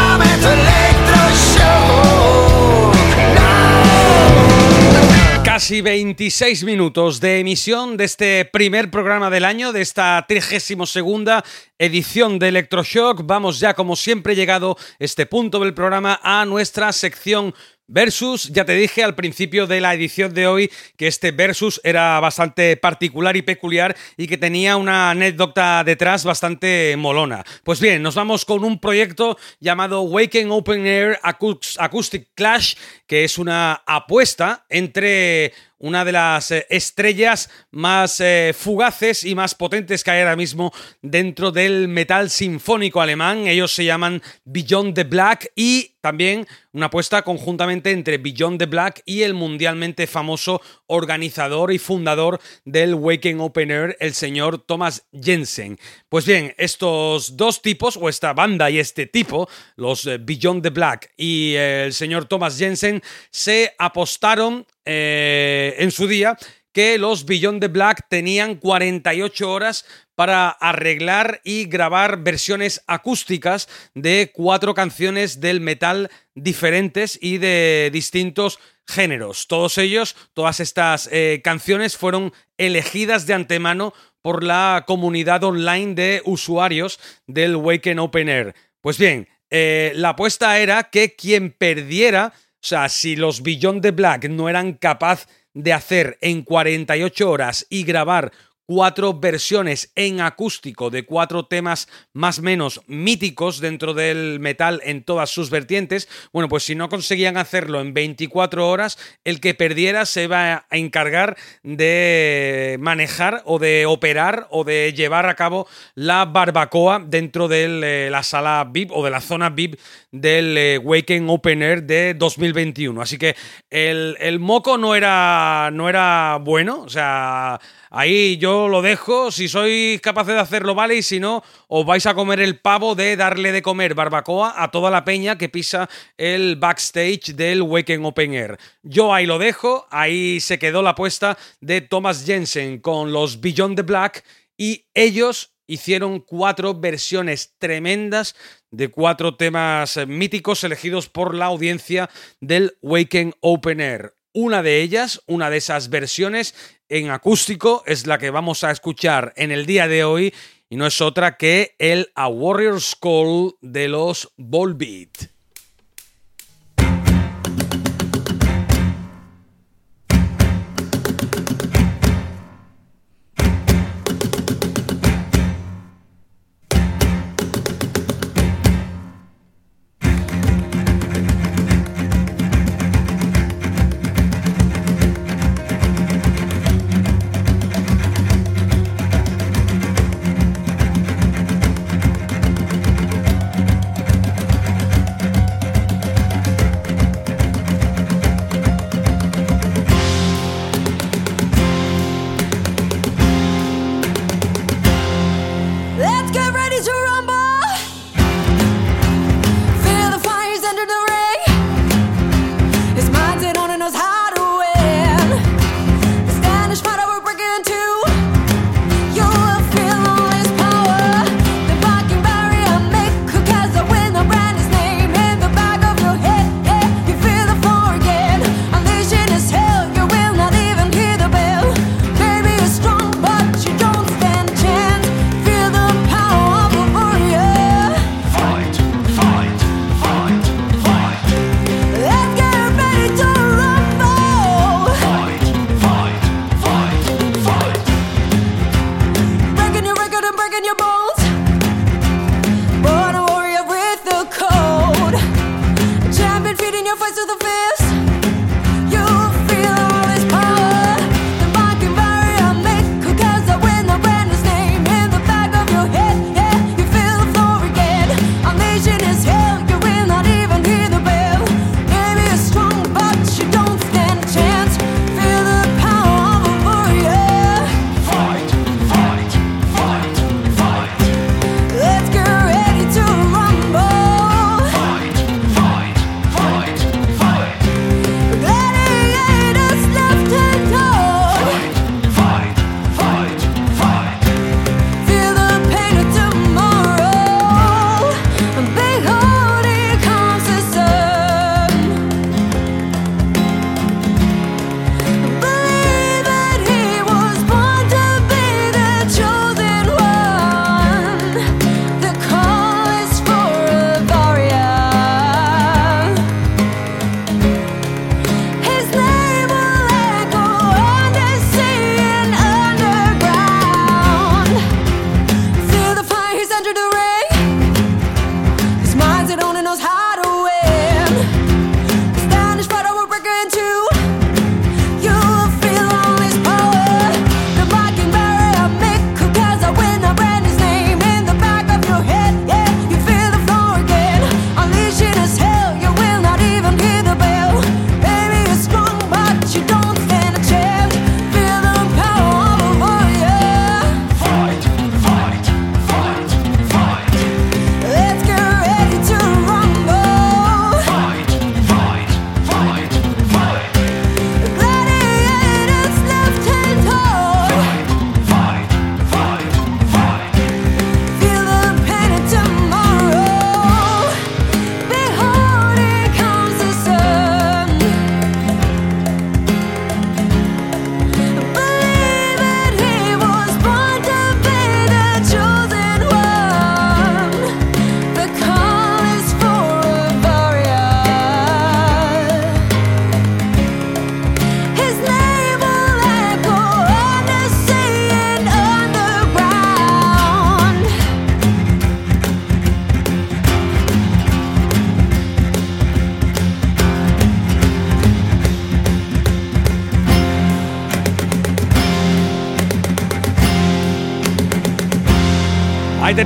Casi 5.53 5.81
26 5.81 6.63
minutos 6.63 7.19
de 7.19 7.39
emisión 7.39 7.97
de 7.97 8.05
este 8.05 8.45
primer 8.45 8.89
programa 8.89 9.29
del 9.29 9.43
año, 9.43 9.73
de 9.73 9.81
esta 9.81 10.23
32 10.25 11.43
edición 11.77 12.39
de 12.39 12.47
Electroshock. 12.47 13.23
Vamos 13.25 13.59
ya, 13.59 13.73
como 13.73 13.97
siempre, 13.97 14.33
llegado 14.33 14.77
este 14.97 15.25
punto 15.25 15.59
del 15.59 15.73
programa 15.73 16.21
a 16.23 16.45
nuestra 16.45 16.93
sección 16.93 17.53
Versus, 17.93 18.47
ya 18.53 18.63
te 18.63 18.73
dije 18.73 19.03
al 19.03 19.15
principio 19.15 19.67
de 19.67 19.81
la 19.81 19.93
edición 19.93 20.33
de 20.33 20.47
hoy 20.47 20.71
que 20.95 21.07
este 21.07 21.31
Versus 21.31 21.81
era 21.83 22.21
bastante 22.21 22.77
particular 22.77 23.35
y 23.35 23.41
peculiar 23.41 23.97
y 24.15 24.27
que 24.27 24.37
tenía 24.37 24.77
una 24.77 25.09
anécdota 25.11 25.83
detrás 25.83 26.23
bastante 26.23 26.95
molona. 26.97 27.43
Pues 27.65 27.81
bien, 27.81 28.01
nos 28.01 28.15
vamos 28.15 28.45
con 28.45 28.63
un 28.63 28.79
proyecto 28.79 29.37
llamado 29.59 30.03
Waken 30.03 30.51
Open 30.51 30.87
Air 30.87 31.19
Acous- 31.21 31.75
Acoustic 31.79 32.29
Clash, 32.33 32.75
que 33.05 33.25
es 33.25 33.37
una 33.37 33.83
apuesta 33.85 34.65
entre 34.69 35.51
una 35.81 36.05
de 36.05 36.11
las 36.11 36.51
eh, 36.51 36.65
estrellas 36.69 37.49
más 37.71 38.19
eh, 38.21 38.53
fugaces 38.57 39.23
y 39.23 39.35
más 39.35 39.55
potentes 39.55 40.03
que 40.03 40.11
hay 40.11 40.19
ahora 40.21 40.35
mismo 40.35 40.71
dentro 41.01 41.51
del 41.51 41.87
metal 41.87 42.29
sinfónico 42.29 43.01
alemán. 43.01 43.47
Ellos 43.47 43.73
se 43.73 43.85
llaman 43.85 44.21
Beyond 44.45 44.95
the 44.95 45.03
Black 45.03 45.51
y 45.55 45.95
también 46.01 46.47
una 46.73 46.87
apuesta 46.87 47.21
conjuntamente 47.21 47.91
entre 47.91 48.17
Beyond 48.17 48.59
the 48.59 48.65
Black 48.65 49.03
y 49.05 49.21
el 49.21 49.33
mundialmente 49.33 50.07
famoso 50.07 50.61
organizador 50.87 51.71
y 51.71 51.77
fundador 51.77 52.39
del 52.65 52.95
Waking 52.95 53.39
Open 53.39 53.71
Air, 53.71 53.97
el 53.99 54.13
señor 54.13 54.59
Thomas 54.59 55.05
Jensen. 55.13 55.77
Pues 56.09 56.25
bien, 56.25 56.55
estos 56.57 57.37
dos 57.37 57.61
tipos, 57.61 57.97
o 57.97 58.09
esta 58.09 58.33
banda 58.33 58.69
y 58.69 58.79
este 58.79 59.05
tipo, 59.05 59.47
los 59.75 60.05
eh, 60.07 60.17
Beyond 60.19 60.63
the 60.63 60.69
Black 60.69 61.11
y 61.17 61.53
el 61.55 61.93
señor 61.93 62.25
Thomas 62.25 62.57
Jensen, 62.57 63.01
se 63.29 63.73
apostaron 63.77 64.65
eh, 64.85 65.75
en 65.79 65.91
su 65.91 66.07
día 66.07 66.37
que 66.73 66.97
los 66.97 67.25
Beyond 67.25 67.59
the 67.59 67.67
Black 67.67 68.05
tenían 68.09 68.55
48 68.55 69.51
horas 69.51 69.85
para 70.15 70.49
arreglar 70.49 71.41
y 71.43 71.65
grabar 71.65 72.23
versiones 72.23 72.81
acústicas 72.87 73.67
de 73.93 74.31
cuatro 74.33 74.73
canciones 74.73 75.41
del 75.41 75.59
metal 75.59 76.09
diferentes 76.33 77.19
y 77.21 77.39
de 77.39 77.89
distintos 77.91 78.59
géneros. 78.87 79.47
Todos 79.47 79.77
ellos, 79.77 80.15
todas 80.33 80.59
estas 80.59 81.09
eh, 81.11 81.41
canciones 81.43 81.97
fueron 81.97 82.33
elegidas 82.57 83.25
de 83.25 83.33
antemano 83.33 83.93
por 84.21 84.43
la 84.43 84.83
comunidad 84.87 85.43
online 85.43 85.95
de 85.95 86.21
usuarios 86.25 86.99
del 87.27 87.55
Waken 87.55 87.99
Open 87.99 88.29
Air. 88.29 88.55
Pues 88.81 88.97
bien, 88.97 89.27
eh, 89.49 89.91
la 89.95 90.09
apuesta 90.09 90.59
era 90.59 90.83
que 90.83 91.15
quien 91.15 91.51
perdiera, 91.51 92.33
o 92.61 92.63
sea, 92.63 92.89
si 92.89 93.15
los 93.15 93.41
Beyond 93.41 93.81
the 93.81 93.89
Black 93.89 94.29
no 94.29 94.47
eran 94.47 94.73
capaz 94.73 95.25
de 95.55 95.73
hacer 95.73 96.19
en 96.21 96.43
48 96.43 97.29
horas 97.29 97.65
y 97.71 97.83
grabar 97.83 98.31
cuatro 98.71 99.13
versiones 99.19 99.91
en 99.95 100.21
acústico 100.21 100.89
de 100.89 101.03
cuatro 101.03 101.45
temas 101.45 101.89
más 102.13 102.39
menos 102.39 102.79
míticos 102.87 103.59
dentro 103.59 103.93
del 103.93 104.39
metal 104.39 104.79
en 104.85 105.03
todas 105.03 105.29
sus 105.29 105.49
vertientes. 105.49 106.07
Bueno, 106.31 106.47
pues 106.47 106.63
si 106.63 106.73
no 106.73 106.87
conseguían 106.87 107.35
hacerlo 107.35 107.81
en 107.81 107.93
24 107.93 108.69
horas, 108.69 108.97
el 109.25 109.41
que 109.41 109.55
perdiera 109.55 110.05
se 110.05 110.27
va 110.27 110.67
a 110.69 110.77
encargar 110.77 111.35
de 111.63 112.77
manejar 112.79 113.41
o 113.43 113.59
de 113.59 113.85
operar 113.87 114.47
o 114.51 114.63
de 114.63 114.93
llevar 114.93 115.25
a 115.25 115.35
cabo 115.35 115.67
la 115.93 116.23
barbacoa 116.23 117.03
dentro 117.05 117.49
de 117.49 118.07
la 118.09 118.23
sala 118.23 118.69
VIP 118.71 118.93
o 118.93 119.03
de 119.03 119.11
la 119.11 119.19
zona 119.19 119.49
VIP 119.49 119.81
del 120.13 120.57
eh, 120.57 120.77
Waken 120.77 121.29
Open 121.29 121.61
Air 121.61 121.83
de 121.83 122.13
2021. 122.13 123.01
Así 123.01 123.17
que 123.17 123.35
el, 123.69 124.15
el 124.21 124.39
moco 124.39 124.77
no 124.77 124.95
era, 124.95 125.71
no 125.73 125.89
era 125.89 126.37
bueno, 126.41 126.83
o 126.83 126.89
sea... 126.89 127.59
Ahí 127.93 128.37
yo 128.37 128.69
lo 128.69 128.81
dejo, 128.81 129.31
si 129.31 129.49
sois 129.49 129.99
capaces 129.99 130.33
de 130.33 130.39
hacerlo, 130.39 130.73
vale, 130.73 130.95
y 130.95 131.03
si 131.03 131.19
no, 131.19 131.43
os 131.67 131.85
vais 131.85 132.05
a 132.05 132.13
comer 132.13 132.39
el 132.39 132.57
pavo 132.57 132.95
de 132.95 133.17
darle 133.17 133.51
de 133.51 133.61
comer 133.61 133.95
barbacoa 133.95 134.53
a 134.55 134.71
toda 134.71 134.89
la 134.89 135.03
peña 135.03 135.37
que 135.37 135.49
pisa 135.49 135.89
el 136.15 136.55
backstage 136.55 137.35
del 137.35 137.61
Waken 137.61 138.05
Open 138.05 138.33
Air. 138.33 138.57
Yo 138.81 139.13
ahí 139.13 139.25
lo 139.25 139.39
dejo, 139.39 139.87
ahí 139.91 140.39
se 140.39 140.57
quedó 140.57 140.81
la 140.81 140.91
apuesta 140.91 141.37
de 141.59 141.81
Thomas 141.81 142.25
Jensen 142.25 142.79
con 142.79 143.11
los 143.11 143.41
Beyond 143.41 143.75
the 143.75 143.81
Black 143.81 144.23
y 144.55 144.85
ellos 144.93 145.53
hicieron 145.67 146.21
cuatro 146.21 146.73
versiones 146.73 147.55
tremendas 147.57 148.37
de 148.71 148.87
cuatro 148.87 149.35
temas 149.35 149.99
míticos 150.07 150.63
elegidos 150.63 151.09
por 151.09 151.35
la 151.35 151.47
audiencia 151.47 152.09
del 152.39 152.77
Waken 152.81 153.33
Open 153.41 153.81
Air. 153.81 154.13
Una 154.33 154.63
de 154.63 154.81
ellas, 154.81 155.21
una 155.27 155.49
de 155.49 155.57
esas 155.57 155.89
versiones 155.89 156.55
en 156.87 157.09
acústico, 157.09 157.83
es 157.85 158.07
la 158.07 158.17
que 158.17 158.29
vamos 158.29 158.63
a 158.63 158.71
escuchar 158.71 159.33
en 159.35 159.51
el 159.51 159.65
día 159.65 159.89
de 159.89 160.05
hoy 160.05 160.33
y 160.69 160.77
no 160.77 160.87
es 160.87 161.01
otra 161.01 161.35
que 161.35 161.75
el 161.79 162.11
A 162.15 162.29
Warrior's 162.29 162.95
Call 162.95 163.55
de 163.59 163.89
los 163.89 164.31
Volbeat. 164.37 165.30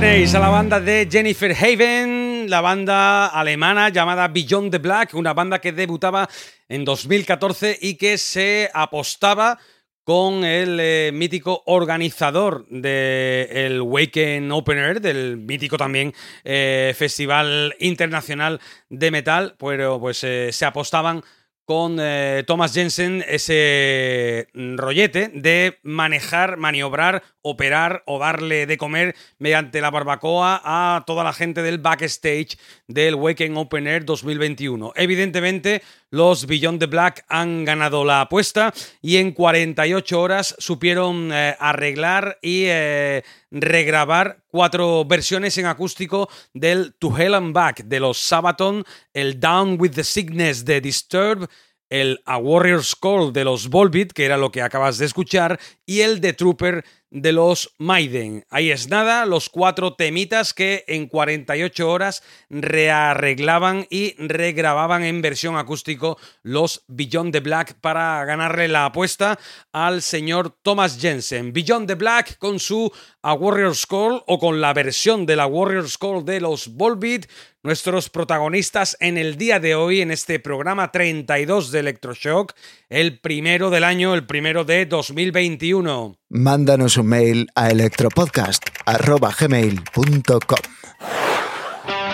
Tenéis 0.00 0.34
a 0.34 0.40
la 0.40 0.50
banda 0.50 0.78
de 0.78 1.08
Jennifer 1.10 1.56
Haven, 1.56 2.50
la 2.50 2.60
banda 2.60 3.28
alemana 3.28 3.88
llamada 3.88 4.28
Beyond 4.28 4.70
the 4.70 4.76
Black, 4.76 5.14
una 5.14 5.32
banda 5.32 5.58
que 5.58 5.72
debutaba 5.72 6.28
en 6.68 6.84
2014 6.84 7.78
y 7.80 7.94
que 7.94 8.18
se 8.18 8.68
apostaba 8.74 9.58
con 10.04 10.44
el 10.44 10.78
eh, 10.80 11.12
mítico 11.14 11.62
organizador 11.64 12.66
del 12.68 13.80
Waken 13.80 14.52
Open 14.52 14.76
Air, 14.76 15.00
del 15.00 15.38
mítico 15.38 15.78
también 15.78 16.12
eh, 16.44 16.92
Festival 16.94 17.74
Internacional 17.78 18.60
de 18.90 19.10
Metal, 19.10 19.54
pero 19.58 19.98
pues 19.98 20.22
eh, 20.24 20.50
se 20.52 20.66
apostaban 20.66 21.22
con 21.66 21.98
eh, 22.00 22.44
Thomas 22.46 22.72
Jensen 22.72 23.24
ese 23.26 24.48
rollete 24.54 25.28
de 25.34 25.78
manejar, 25.82 26.56
maniobrar, 26.56 27.24
operar 27.42 28.04
o 28.06 28.20
darle 28.20 28.66
de 28.66 28.78
comer 28.78 29.16
mediante 29.38 29.80
la 29.80 29.90
barbacoa 29.90 30.62
a 30.64 31.04
toda 31.06 31.24
la 31.24 31.32
gente 31.32 31.62
del 31.62 31.78
backstage 31.78 32.56
del 32.86 33.16
Waken 33.16 33.56
Open 33.56 33.88
Air 33.88 34.04
2021. 34.04 34.92
Evidentemente, 34.94 35.82
los 36.10 36.46
Beyond 36.46 36.80
the 36.80 36.86
Black 36.86 37.24
han 37.28 37.64
ganado 37.64 38.04
la 38.04 38.22
apuesta 38.22 38.72
y 39.02 39.16
en 39.16 39.32
48 39.32 40.20
horas 40.20 40.54
supieron 40.58 41.30
eh, 41.32 41.56
arreglar 41.58 42.38
y 42.42 42.64
eh, 42.66 43.24
regrabar 43.50 44.42
cuatro 44.46 45.04
versiones 45.04 45.58
en 45.58 45.66
acústico 45.66 46.28
del 46.54 46.94
To 46.98 47.16
Hell 47.16 47.34
and 47.34 47.52
Back 47.52 47.84
de 47.84 48.00
los 48.00 48.18
Sabaton, 48.18 48.84
el 49.12 49.40
Down 49.40 49.76
with 49.80 49.92
the 49.92 50.04
Sickness 50.04 50.64
de 50.64 50.80
Disturbed, 50.80 51.48
el 51.88 52.20
A 52.24 52.38
Warrior's 52.38 52.96
Call 52.96 53.32
de 53.32 53.44
los 53.44 53.68
Volbeat, 53.68 54.12
que 54.12 54.24
era 54.24 54.36
lo 54.36 54.50
que 54.50 54.62
acabas 54.62 54.98
de 54.98 55.06
escuchar, 55.06 55.60
y 55.84 56.00
el 56.00 56.20
The 56.20 56.32
Trooper 56.32 56.84
de 57.10 57.32
los 57.32 57.74
Maiden. 57.78 58.44
Ahí 58.50 58.70
es 58.70 58.88
nada, 58.88 59.26
los 59.26 59.48
cuatro 59.48 59.94
temitas 59.94 60.52
que 60.52 60.84
en 60.88 61.06
48 61.06 61.88
horas 61.88 62.22
rearreglaban 62.50 63.86
y 63.90 64.14
regrababan 64.18 65.04
en 65.04 65.22
versión 65.22 65.56
acústico 65.56 66.18
los 66.42 66.84
Beyond 66.88 67.32
the 67.32 67.40
Black 67.40 67.74
para 67.80 68.24
ganarle 68.24 68.68
la 68.68 68.86
apuesta 68.86 69.38
al 69.72 70.02
señor 70.02 70.56
Thomas 70.62 70.98
Jensen. 71.00 71.52
Beyond 71.52 71.86
the 71.88 71.94
Black 71.94 72.38
con 72.38 72.58
su 72.58 72.92
A 73.22 73.34
Warrior's 73.34 73.86
Call 73.86 74.22
o 74.26 74.38
con 74.38 74.60
la 74.60 74.74
versión 74.74 75.26
de 75.26 75.36
la 75.36 75.46
Warrior's 75.46 75.98
Call 75.98 76.24
de 76.24 76.40
los 76.40 76.68
Volbeat, 76.68 77.26
nuestros 77.66 78.08
protagonistas 78.08 78.96
en 79.00 79.18
el 79.18 79.36
día 79.36 79.60
de 79.60 79.74
hoy 79.74 80.00
en 80.00 80.12
este 80.12 80.38
programa 80.38 80.92
32 80.92 81.72
de 81.72 81.80
Electroshock, 81.80 82.54
el 82.88 83.18
primero 83.18 83.68
del 83.70 83.82
año, 83.84 84.14
el 84.14 84.24
primero 84.24 84.64
de 84.64 84.86
2021. 84.86 86.16
Mándanos 86.28 86.96
un 86.96 87.08
mail 87.08 87.48
a 87.56 87.70
electropodcast.gmail.com 87.70 90.58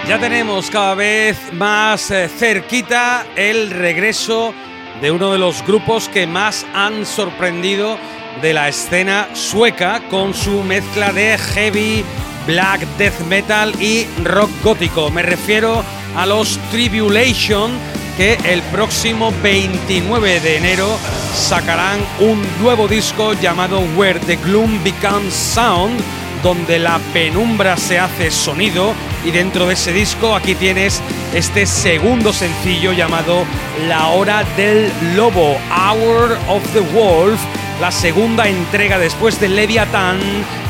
Ya 0.08 0.18
tenemos 0.18 0.70
cada 0.70 0.94
vez 0.94 1.36
más 1.52 2.10
eh, 2.10 2.28
cerquita 2.28 3.26
el 3.36 3.68
regreso 3.70 4.54
de 5.02 5.10
uno 5.10 5.32
de 5.32 5.38
los 5.38 5.62
grupos 5.66 6.08
que 6.08 6.26
más 6.26 6.64
han 6.72 7.04
sorprendido 7.04 7.98
de 8.40 8.54
la 8.54 8.70
escena 8.70 9.28
sueca 9.34 10.00
con 10.08 10.32
su 10.32 10.62
mezcla 10.62 11.12
de 11.12 11.36
heavy, 11.36 12.02
black 12.46 12.80
death 12.98 13.20
metal 13.28 13.72
y 13.80 14.06
rock 14.24 14.50
gótico. 14.62 15.10
Me 15.10 15.22
refiero 15.22 15.84
a 16.16 16.26
los 16.26 16.58
Tribulation 16.70 17.72
que 18.16 18.34
el 18.44 18.60
próximo 18.62 19.32
29 19.42 20.40
de 20.40 20.56
enero 20.56 20.98
sacarán 21.34 22.00
un 22.20 22.42
nuevo 22.60 22.88
disco 22.88 23.32
llamado 23.34 23.80
Where 23.96 24.20
the 24.20 24.36
Gloom 24.36 24.82
Becomes 24.84 25.32
Sound 25.32 26.00
donde 26.42 26.78
la 26.78 26.98
penumbra 27.12 27.76
se 27.76 27.98
hace 27.98 28.30
sonido 28.30 28.94
y 29.24 29.30
dentro 29.30 29.66
de 29.66 29.74
ese 29.74 29.92
disco 29.92 30.34
aquí 30.34 30.54
tienes 30.54 31.00
este 31.34 31.66
segundo 31.66 32.32
sencillo 32.32 32.92
llamado 32.92 33.44
La 33.86 34.08
Hora 34.08 34.44
del 34.56 34.90
Lobo, 35.14 35.56
Hour 35.70 36.36
of 36.48 36.62
the 36.72 36.80
Wolf, 36.80 37.40
la 37.80 37.90
segunda 37.90 38.48
entrega 38.48 38.98
después 38.98 39.40
de 39.40 39.48
Leviathan 39.48 40.18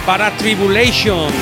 para 0.07 0.31
Tribulation. 0.37 1.33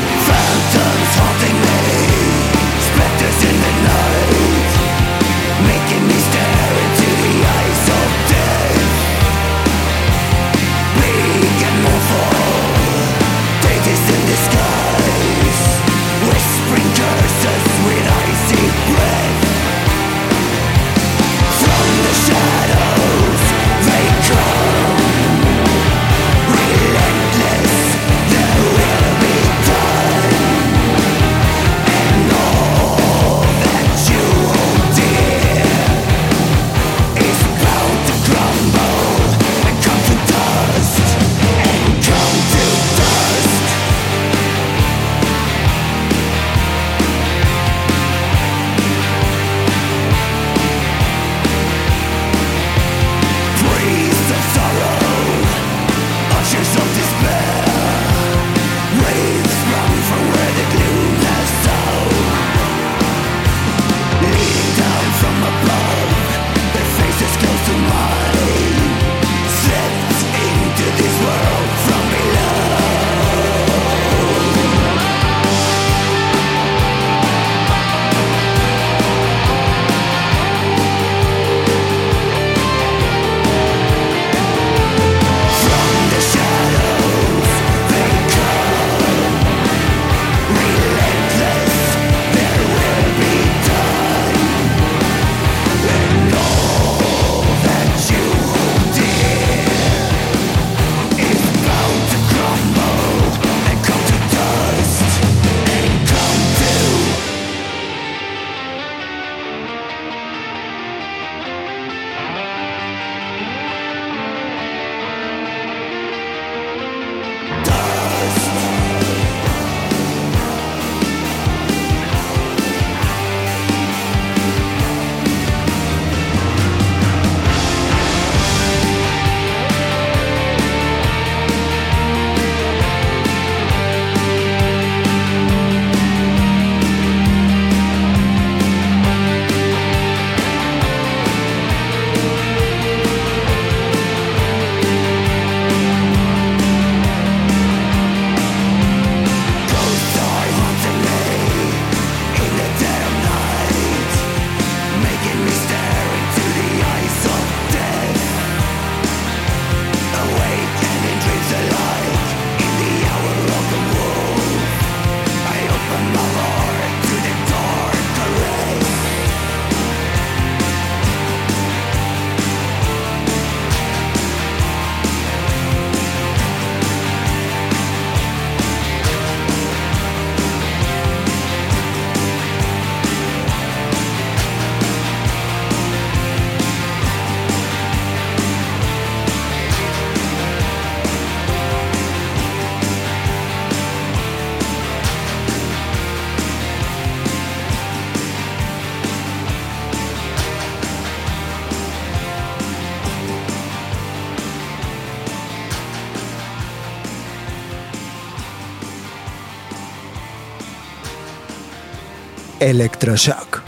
Electroshock. 212.70 213.62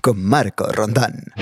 Con 0.00 0.20
Marco 0.20 0.66
Rondán. 0.72 1.32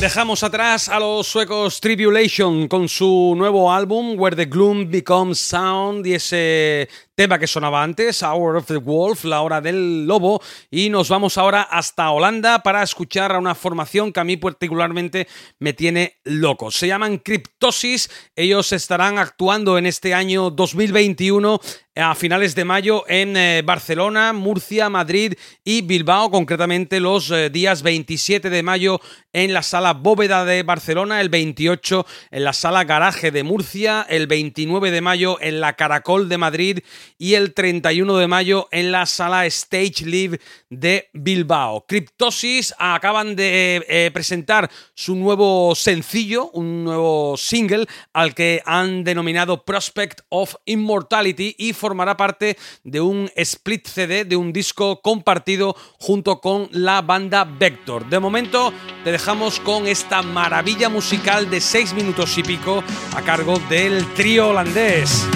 Dejamos 0.00 0.44
atrás 0.44 0.88
a 0.88 1.00
los 1.00 1.26
suecos 1.26 1.80
Tribulation 1.80 2.68
con 2.68 2.88
su 2.88 3.34
nuevo 3.36 3.72
álbum 3.72 4.14
Where 4.16 4.36
the 4.36 4.44
Gloom 4.44 4.92
Becomes 4.92 5.40
Sound 5.40 6.06
y 6.06 6.14
ese 6.14 6.88
tema 7.18 7.40
que 7.40 7.48
sonaba 7.48 7.82
antes, 7.82 8.22
Hour 8.22 8.58
of 8.58 8.66
the 8.66 8.76
Wolf, 8.76 9.24
la 9.24 9.40
hora 9.40 9.60
del 9.60 10.06
lobo, 10.06 10.40
y 10.70 10.88
nos 10.88 11.08
vamos 11.08 11.36
ahora 11.36 11.62
hasta 11.62 12.12
Holanda 12.12 12.62
para 12.62 12.80
escuchar 12.80 13.32
a 13.32 13.40
una 13.40 13.56
formación 13.56 14.12
que 14.12 14.20
a 14.20 14.24
mí 14.24 14.36
particularmente 14.36 15.26
me 15.58 15.72
tiene 15.72 16.20
loco. 16.22 16.70
Se 16.70 16.86
llaman 16.86 17.18
Cryptosis, 17.18 18.08
ellos 18.36 18.70
estarán 18.70 19.18
actuando 19.18 19.78
en 19.78 19.86
este 19.86 20.14
año 20.14 20.50
2021 20.50 21.60
a 22.00 22.14
finales 22.14 22.54
de 22.54 22.64
mayo 22.64 23.04
en 23.08 23.36
eh, 23.36 23.62
Barcelona, 23.64 24.32
Murcia, 24.32 24.88
Madrid 24.88 25.34
y 25.64 25.82
Bilbao, 25.82 26.30
concretamente 26.30 27.00
los 27.00 27.30
eh, 27.30 27.50
días 27.50 27.82
27 27.82 28.50
de 28.50 28.62
mayo 28.62 29.00
en 29.32 29.52
la 29.52 29.62
sala 29.62 29.94
Bóveda 29.94 30.44
de 30.44 30.62
Barcelona, 30.62 31.20
el 31.20 31.28
28 31.28 32.06
en 32.30 32.44
la 32.44 32.52
sala 32.52 32.84
Garaje 32.84 33.32
de 33.32 33.42
Murcia, 33.42 34.06
el 34.08 34.28
29 34.28 34.92
de 34.92 35.00
mayo 35.00 35.38
en 35.40 35.60
la 35.60 35.72
Caracol 35.74 36.28
de 36.28 36.38
Madrid 36.38 36.78
y 37.16 37.34
el 37.34 37.54
31 37.54 38.16
de 38.16 38.26
mayo 38.26 38.68
en 38.70 38.92
la 38.92 39.06
sala 39.06 39.46
Stage 39.46 40.04
Live 40.04 40.40
de 40.68 41.08
Bilbao. 41.12 41.84
Cryptosis 41.86 42.74
acaban 42.78 43.36
de 43.36 43.84
eh, 43.88 44.10
presentar 44.12 44.70
su 44.94 45.14
nuevo 45.14 45.74
sencillo, 45.74 46.50
un 46.52 46.84
nuevo 46.84 47.36
single 47.36 47.86
al 48.12 48.34
que 48.34 48.62
han 48.66 49.04
denominado 49.04 49.64
Prospect 49.64 50.20
of 50.28 50.54
Immortality 50.64 51.54
y 51.58 51.72
formará 51.72 52.16
parte 52.16 52.56
de 52.84 53.00
un 53.00 53.30
split 53.36 53.86
CD, 53.86 54.24
de 54.24 54.36
un 54.36 54.52
disco 54.52 55.00
compartido 55.00 55.76
junto 55.98 56.40
con 56.40 56.68
la 56.72 57.02
banda 57.02 57.44
Vector. 57.44 58.08
De 58.08 58.18
momento 58.18 58.72
te 59.04 59.12
dejamos 59.12 59.60
con 59.60 59.86
esta 59.86 60.22
maravilla 60.22 60.88
musical 60.88 61.48
de 61.50 61.60
6 61.60 61.94
minutos 61.94 62.36
y 62.38 62.42
pico 62.42 62.82
a 63.14 63.22
cargo 63.22 63.58
del 63.68 64.04
trío 64.14 64.48
holandés. 64.48 65.26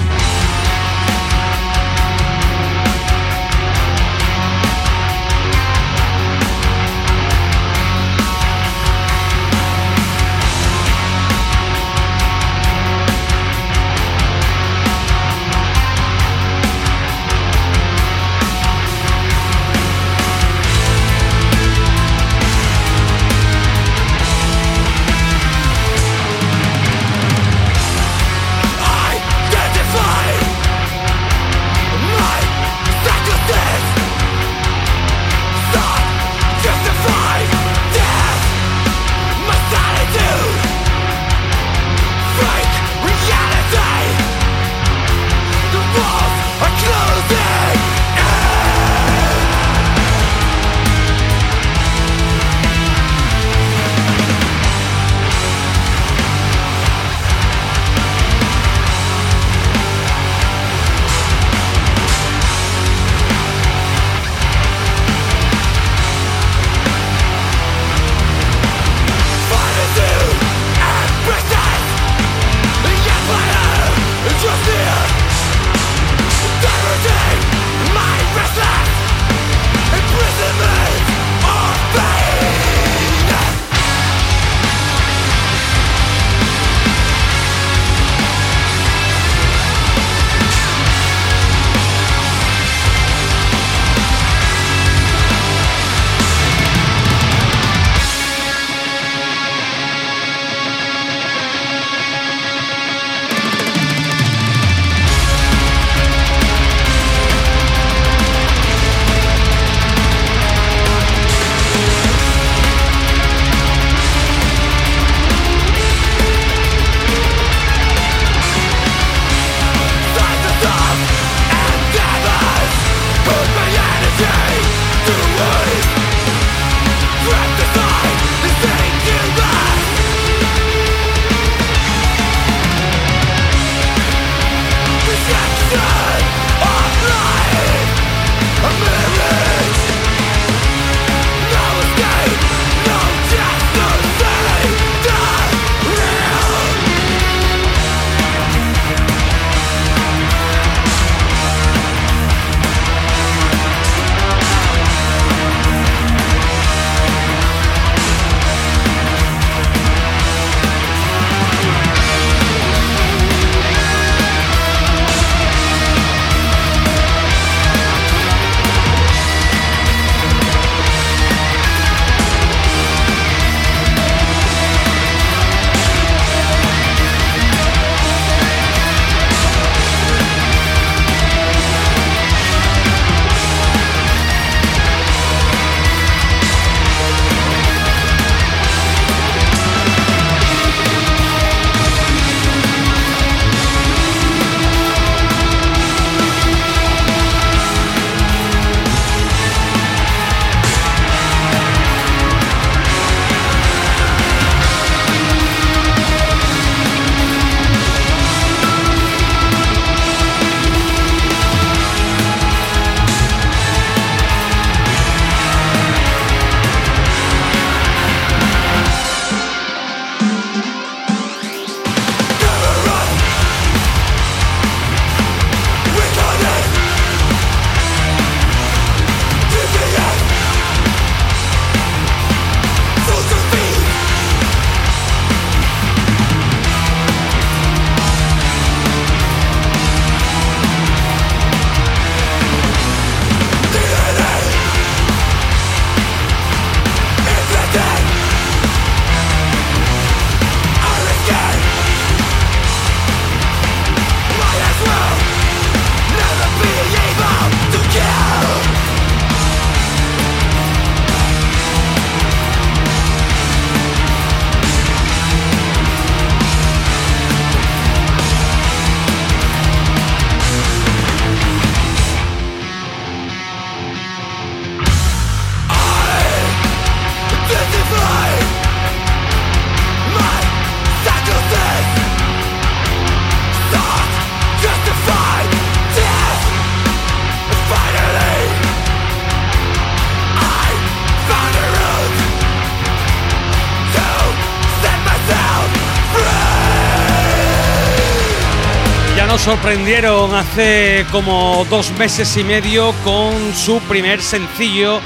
Sorprendieron 299.45 300.33
hace 300.37 301.05
como 301.11 301.67
dos 301.69 301.91
meses 301.99 302.37
y 302.37 302.45
medio 302.45 302.93
con 303.03 303.53
su 303.55 303.81
primer 303.81 304.23
sencillo 304.23 305.01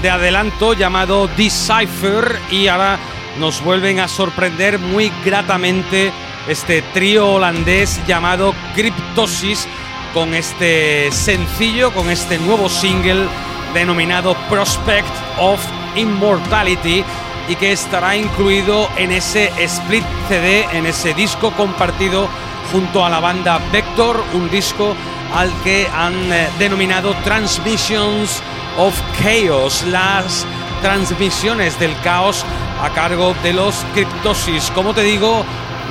de 0.00 0.08
adelanto 0.08 0.74
llamado 0.74 1.26
Decipher 1.36 2.38
y 2.52 2.68
ahora 2.68 3.00
nos 3.40 3.60
vuelven 3.64 3.98
a 3.98 4.06
sorprender 4.06 4.78
muy 4.78 5.10
gratamente 5.24 6.12
este 6.46 6.82
trío 6.94 7.32
holandés 7.32 8.00
llamado 8.06 8.54
Cryptosis 8.76 9.66
con 10.14 10.34
este 10.34 11.10
sencillo, 11.10 11.92
con 11.92 12.10
este 12.10 12.38
nuevo 12.38 12.68
single 12.68 13.26
denominado 13.74 14.36
Prospect 14.48 15.12
of 15.40 15.60
Immortality 15.96 17.02
y 17.48 17.56
que 17.56 17.72
estará 17.72 18.16
incluido 18.16 18.88
en 18.96 19.10
ese 19.10 19.50
split 19.58 20.04
CD, 20.28 20.64
en 20.74 20.86
ese 20.86 21.12
disco 21.12 21.50
compartido 21.56 22.28
junto 22.72 23.04
a 23.04 23.10
la 23.10 23.20
banda 23.20 23.60
Vector, 23.72 24.22
un 24.34 24.50
disco 24.50 24.94
al 25.34 25.52
que 25.62 25.88
han 25.94 26.32
eh, 26.32 26.48
denominado 26.58 27.14
Transmissions 27.24 28.42
of 28.78 28.94
Chaos, 29.20 29.84
las 29.86 30.46
transmisiones 30.82 31.78
del 31.78 31.94
caos 32.00 32.44
a 32.82 32.90
cargo 32.90 33.34
de 33.42 33.52
los 33.52 33.84
Cryptosis. 33.92 34.70
Como 34.70 34.94
te 34.94 35.02
digo, 35.02 35.44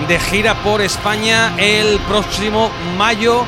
de 0.08 0.20
gira 0.20 0.56
por 0.56 0.82
España 0.82 1.54
el 1.58 2.00
próximo 2.00 2.72
mayo 2.98 3.46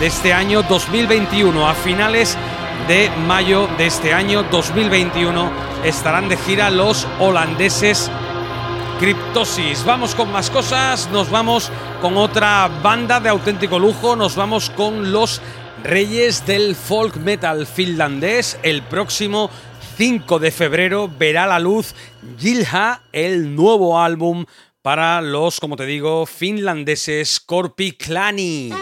de 0.00 0.06
este 0.06 0.32
año 0.32 0.62
2021. 0.62 1.68
A 1.68 1.74
finales 1.74 2.36
de 2.88 3.10
mayo 3.26 3.68
de 3.78 3.86
este 3.86 4.12
año 4.12 4.44
2021 4.44 5.50
estarán 5.84 6.28
de 6.28 6.36
gira 6.36 6.70
los 6.70 7.06
holandeses 7.18 8.10
Cryptosis. 8.98 9.84
Vamos 9.84 10.14
con 10.14 10.30
más 10.30 10.50
cosas, 10.50 11.10
nos 11.10 11.30
vamos 11.30 11.70
con 12.00 12.16
otra 12.16 12.68
banda 12.82 13.20
de 13.20 13.28
auténtico 13.28 13.78
lujo, 13.78 14.16
nos 14.16 14.36
vamos 14.36 14.70
con 14.70 15.12
los 15.12 15.40
Reyes 15.82 16.46
del 16.46 16.74
Folk 16.74 17.16
Metal 17.16 17.66
finlandés. 17.66 18.58
El 18.62 18.82
próximo 18.82 19.50
5 19.96 20.38
de 20.38 20.50
febrero 20.50 21.10
verá 21.18 21.46
la 21.46 21.58
luz 21.58 21.94
Gilha, 22.38 23.02
el 23.12 23.54
nuevo 23.54 24.00
álbum 24.00 24.44
para 24.82 25.20
los, 25.20 25.60
como 25.60 25.76
te 25.76 25.86
digo, 25.86 26.26
finlandeses 26.26 27.40
Corpi 27.40 27.92
Clani. 27.92 28.72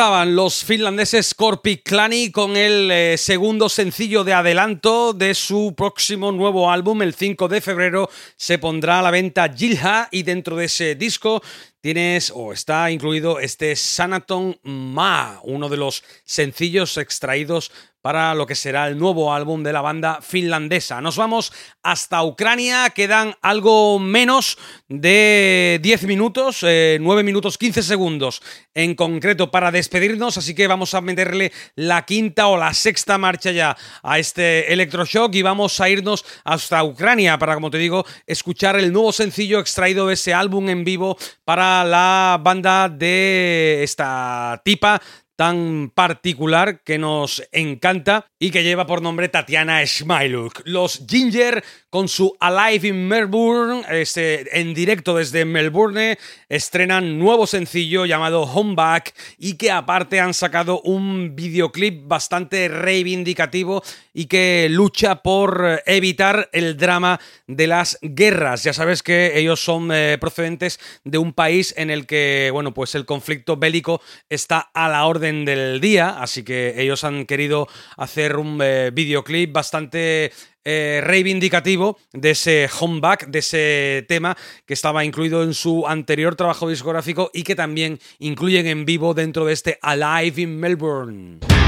Estaban 0.00 0.34
los 0.34 0.64
finlandeses 0.64 1.26
Scorpi 1.26 1.82
Clani 1.82 2.30
con 2.30 2.56
el 2.56 2.90
eh, 2.90 3.18
segundo 3.18 3.68
sencillo 3.68 4.24
de 4.24 4.32
adelanto 4.32 5.12
de 5.12 5.34
su 5.34 5.74
próximo 5.76 6.32
nuevo 6.32 6.70
álbum. 6.70 7.02
El 7.02 7.12
5 7.12 7.48
de 7.48 7.60
febrero 7.60 8.08
se 8.34 8.56
pondrá 8.56 9.00
a 9.00 9.02
la 9.02 9.10
venta 9.10 9.52
Gilha 9.52 10.08
y 10.10 10.22
dentro 10.22 10.56
de 10.56 10.64
ese 10.64 10.94
disco 10.94 11.42
tienes 11.82 12.32
o 12.34 12.54
está 12.54 12.90
incluido 12.90 13.40
este 13.40 13.76
Sanaton 13.76 14.58
Ma, 14.62 15.38
uno 15.42 15.68
de 15.68 15.76
los 15.76 16.02
sencillos 16.24 16.96
extraídos 16.96 17.70
para 18.02 18.34
lo 18.34 18.46
que 18.46 18.54
será 18.54 18.88
el 18.88 18.98
nuevo 18.98 19.32
álbum 19.34 19.62
de 19.62 19.72
la 19.72 19.80
banda 19.80 20.20
finlandesa. 20.22 21.00
Nos 21.00 21.16
vamos 21.16 21.52
hasta 21.82 22.22
Ucrania, 22.22 22.90
quedan 22.90 23.34
algo 23.42 23.98
menos 23.98 24.58
de 24.88 25.78
10 25.82 26.04
minutos, 26.04 26.60
eh, 26.62 26.98
9 27.00 27.22
minutos 27.22 27.58
15 27.58 27.82
segundos 27.82 28.42
en 28.74 28.94
concreto 28.94 29.50
para 29.50 29.70
despedirnos, 29.70 30.38
así 30.38 30.54
que 30.54 30.66
vamos 30.66 30.94
a 30.94 31.00
meterle 31.00 31.52
la 31.74 32.06
quinta 32.06 32.46
o 32.46 32.56
la 32.56 32.72
sexta 32.72 33.18
marcha 33.18 33.50
ya 33.50 33.76
a 34.02 34.18
este 34.18 34.72
electroshock 34.72 35.34
y 35.34 35.42
vamos 35.42 35.80
a 35.80 35.88
irnos 35.88 36.24
hasta 36.44 36.82
Ucrania 36.84 37.38
para, 37.38 37.54
como 37.54 37.70
te 37.70 37.78
digo, 37.78 38.06
escuchar 38.26 38.76
el 38.76 38.92
nuevo 38.92 39.12
sencillo 39.12 39.60
extraído 39.60 40.06
de 40.06 40.14
ese 40.14 40.32
álbum 40.32 40.68
en 40.68 40.84
vivo 40.84 41.18
para 41.44 41.84
la 41.84 42.38
banda 42.40 42.88
de 42.88 43.82
esta 43.82 44.60
tipa 44.64 45.00
tan 45.40 45.90
particular 45.94 46.82
que 46.84 46.98
nos 46.98 47.42
encanta 47.50 48.26
y 48.42 48.50
que 48.50 48.62
lleva 48.62 48.86
por 48.86 49.02
nombre 49.02 49.28
Tatiana 49.28 49.86
Smiluk. 49.86 50.62
Los 50.64 51.04
Ginger 51.06 51.62
con 51.90 52.08
su 52.08 52.34
Alive 52.40 52.88
in 52.88 53.06
Melbourne, 53.06 53.82
este, 53.90 54.58
en 54.58 54.72
directo 54.72 55.14
desde 55.14 55.44
Melbourne, 55.44 56.18
estrenan 56.48 57.18
nuevo 57.18 57.46
sencillo 57.46 58.06
llamado 58.06 58.42
Home 58.44 58.74
Back 58.74 59.14
y 59.38 59.54
que 59.54 59.70
aparte 59.70 60.20
han 60.20 60.32
sacado 60.32 60.80
un 60.80 61.36
videoclip 61.36 62.08
bastante 62.08 62.68
reivindicativo 62.68 63.82
y 64.14 64.24
que 64.24 64.68
lucha 64.70 65.16
por 65.16 65.82
evitar 65.84 66.48
el 66.52 66.78
drama 66.78 67.20
de 67.46 67.66
las 67.66 67.98
guerras. 68.00 68.64
Ya 68.64 68.72
sabes 68.72 69.02
que 69.02 69.38
ellos 69.38 69.62
son 69.62 69.90
eh, 69.92 70.16
procedentes 70.18 70.80
de 71.04 71.18
un 71.18 71.34
país 71.34 71.74
en 71.76 71.90
el 71.90 72.06
que, 72.06 72.48
bueno, 72.52 72.72
pues 72.72 72.94
el 72.94 73.04
conflicto 73.04 73.58
bélico 73.58 74.00
está 74.30 74.70
a 74.72 74.88
la 74.88 75.04
orden 75.04 75.44
del 75.44 75.80
día, 75.82 76.16
así 76.20 76.42
que 76.42 76.80
ellos 76.80 77.04
han 77.04 77.26
querido 77.26 77.68
hacer 77.98 78.29
un 78.36 78.58
eh, 78.62 78.90
videoclip 78.92 79.52
bastante 79.52 80.32
eh, 80.64 81.00
reivindicativo 81.02 81.98
de 82.12 82.30
ese 82.30 82.68
homeback, 82.80 83.28
de 83.28 83.38
ese 83.38 84.04
tema 84.08 84.36
que 84.66 84.74
estaba 84.74 85.04
incluido 85.04 85.42
en 85.42 85.54
su 85.54 85.86
anterior 85.86 86.36
trabajo 86.36 86.68
discográfico 86.68 87.30
y 87.32 87.42
que 87.42 87.54
también 87.54 87.98
incluyen 88.18 88.66
en 88.66 88.84
vivo 88.84 89.14
dentro 89.14 89.46
de 89.46 89.54
este 89.54 89.78
Alive 89.82 90.42
in 90.42 90.60
Melbourne. 90.60 91.59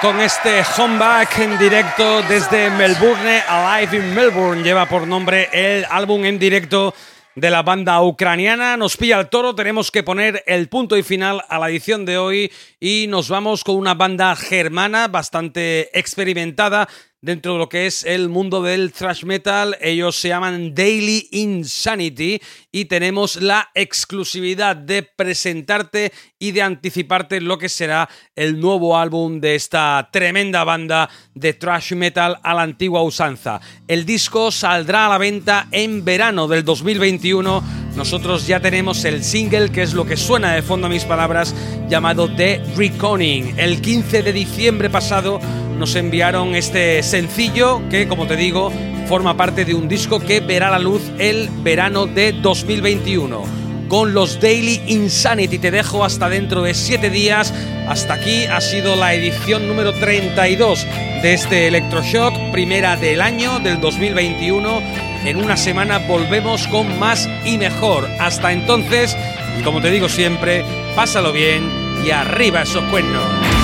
Con 0.00 0.20
este 0.20 0.62
comeback 0.76 1.38
en 1.38 1.58
directo 1.58 2.22
desde 2.22 2.70
Melbourne, 2.70 3.42
Alive 3.48 3.96
in 3.96 4.14
Melbourne. 4.14 4.62
Lleva 4.62 4.86
por 4.86 5.06
nombre 5.06 5.48
el 5.52 5.84
álbum 5.88 6.24
en 6.24 6.38
directo 6.38 6.94
de 7.34 7.50
la 7.50 7.62
banda 7.62 8.02
ucraniana. 8.02 8.76
Nos 8.76 8.96
pilla 8.96 9.20
el 9.20 9.28
toro, 9.28 9.54
tenemos 9.54 9.90
que 9.90 10.02
poner 10.02 10.42
el 10.46 10.68
punto 10.68 10.96
y 10.96 11.02
final 11.02 11.42
a 11.48 11.58
la 11.58 11.68
edición 11.68 12.04
de 12.04 12.18
hoy 12.18 12.52
y 12.80 13.06
nos 13.08 13.28
vamos 13.28 13.64
con 13.64 13.76
una 13.76 13.94
banda 13.94 14.34
germana 14.34 15.08
bastante 15.08 15.96
experimentada 15.98 16.88
dentro 17.26 17.54
de 17.54 17.58
lo 17.58 17.68
que 17.68 17.86
es 17.86 18.04
el 18.04 18.28
mundo 18.28 18.62
del 18.62 18.92
thrash 18.92 19.24
metal. 19.24 19.76
Ellos 19.80 20.14
se 20.14 20.28
llaman 20.28 20.76
Daily 20.76 21.28
Insanity 21.32 22.40
y 22.70 22.84
tenemos 22.84 23.42
la 23.42 23.68
exclusividad 23.74 24.76
de 24.76 25.02
presentarte 25.02 26.12
y 26.38 26.52
de 26.52 26.62
anticiparte 26.62 27.40
lo 27.40 27.58
que 27.58 27.68
será 27.68 28.08
el 28.36 28.60
nuevo 28.60 28.96
álbum 28.96 29.40
de 29.40 29.56
esta 29.56 30.08
tremenda 30.12 30.62
banda 30.62 31.10
de 31.34 31.52
thrash 31.52 31.94
metal 31.94 32.38
a 32.44 32.54
la 32.54 32.62
antigua 32.62 33.02
usanza. 33.02 33.60
El 33.88 34.06
disco 34.06 34.52
saldrá 34.52 35.06
a 35.06 35.08
la 35.08 35.18
venta 35.18 35.66
en 35.72 36.04
verano 36.04 36.46
del 36.46 36.64
2021. 36.64 37.85
Nosotros 37.96 38.46
ya 38.46 38.60
tenemos 38.60 39.04
el 39.04 39.24
single, 39.24 39.70
que 39.70 39.82
es 39.82 39.94
lo 39.94 40.04
que 40.04 40.16
suena 40.16 40.52
de 40.52 40.62
fondo 40.62 40.86
a 40.86 40.90
mis 40.90 41.04
palabras, 41.04 41.54
llamado 41.88 42.28
The 42.28 42.62
Reconning. 42.76 43.54
El 43.56 43.80
15 43.80 44.22
de 44.22 44.32
diciembre 44.32 44.90
pasado 44.90 45.40
nos 45.78 45.94
enviaron 45.96 46.54
este 46.54 47.02
sencillo 47.02 47.80
que, 47.88 48.06
como 48.06 48.26
te 48.26 48.36
digo, 48.36 48.70
forma 49.08 49.36
parte 49.36 49.64
de 49.64 49.74
un 49.74 49.88
disco 49.88 50.20
que 50.20 50.40
verá 50.40 50.70
la 50.70 50.78
luz 50.78 51.02
el 51.18 51.48
verano 51.62 52.06
de 52.06 52.32
2021. 52.32 53.65
Con 53.88 54.14
los 54.14 54.40
Daily 54.40 54.82
Insanity 54.88 55.58
te 55.58 55.70
dejo 55.70 56.04
hasta 56.04 56.28
dentro 56.28 56.62
de 56.62 56.74
7 56.74 57.08
días. 57.08 57.54
Hasta 57.88 58.14
aquí 58.14 58.44
ha 58.44 58.60
sido 58.60 58.96
la 58.96 59.14
edición 59.14 59.68
número 59.68 59.92
32 59.92 60.84
de 61.22 61.34
este 61.34 61.68
Electroshock, 61.68 62.34
primera 62.50 62.96
del 62.96 63.20
año 63.20 63.60
del 63.60 63.80
2021. 63.80 64.82
En 65.24 65.36
una 65.36 65.56
semana 65.56 65.98
volvemos 65.98 66.66
con 66.66 66.98
más 66.98 67.28
y 67.44 67.58
mejor. 67.58 68.08
Hasta 68.18 68.52
entonces, 68.52 69.16
y 69.58 69.62
como 69.62 69.80
te 69.80 69.90
digo 69.92 70.08
siempre, 70.08 70.64
pásalo 70.96 71.32
bien 71.32 71.70
y 72.04 72.10
arriba 72.10 72.62
esos 72.62 72.82
cuernos. 72.84 73.55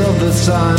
Of 0.00 0.20
the 0.20 0.30
sun 0.30 0.76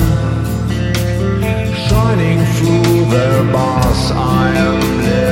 shining 1.90 2.40
through 2.56 3.06
the 3.06 3.50
bars. 3.52 4.12
I 4.12 4.54
am 4.56 5.27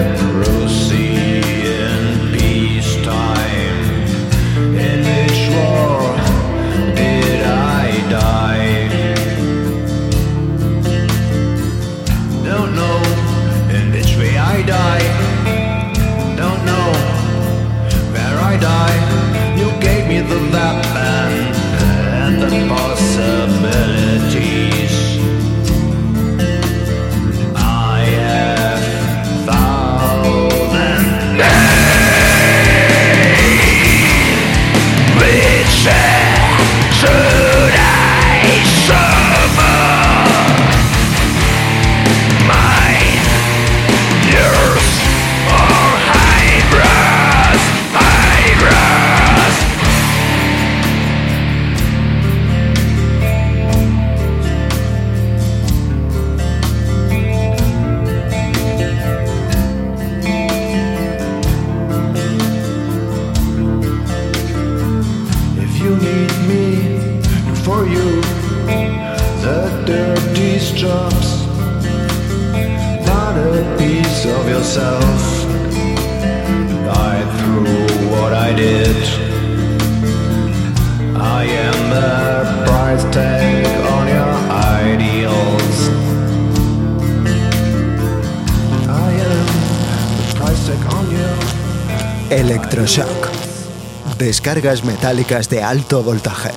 Descargas 94.55 94.85
metálicas 94.85 95.49
de 95.49 95.61
alto 95.61 96.01
voltaje. 96.01 96.51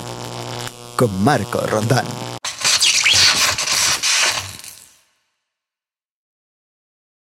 Con 0.95 1.11
Marco 1.25 1.59
Rondán. 1.67 2.18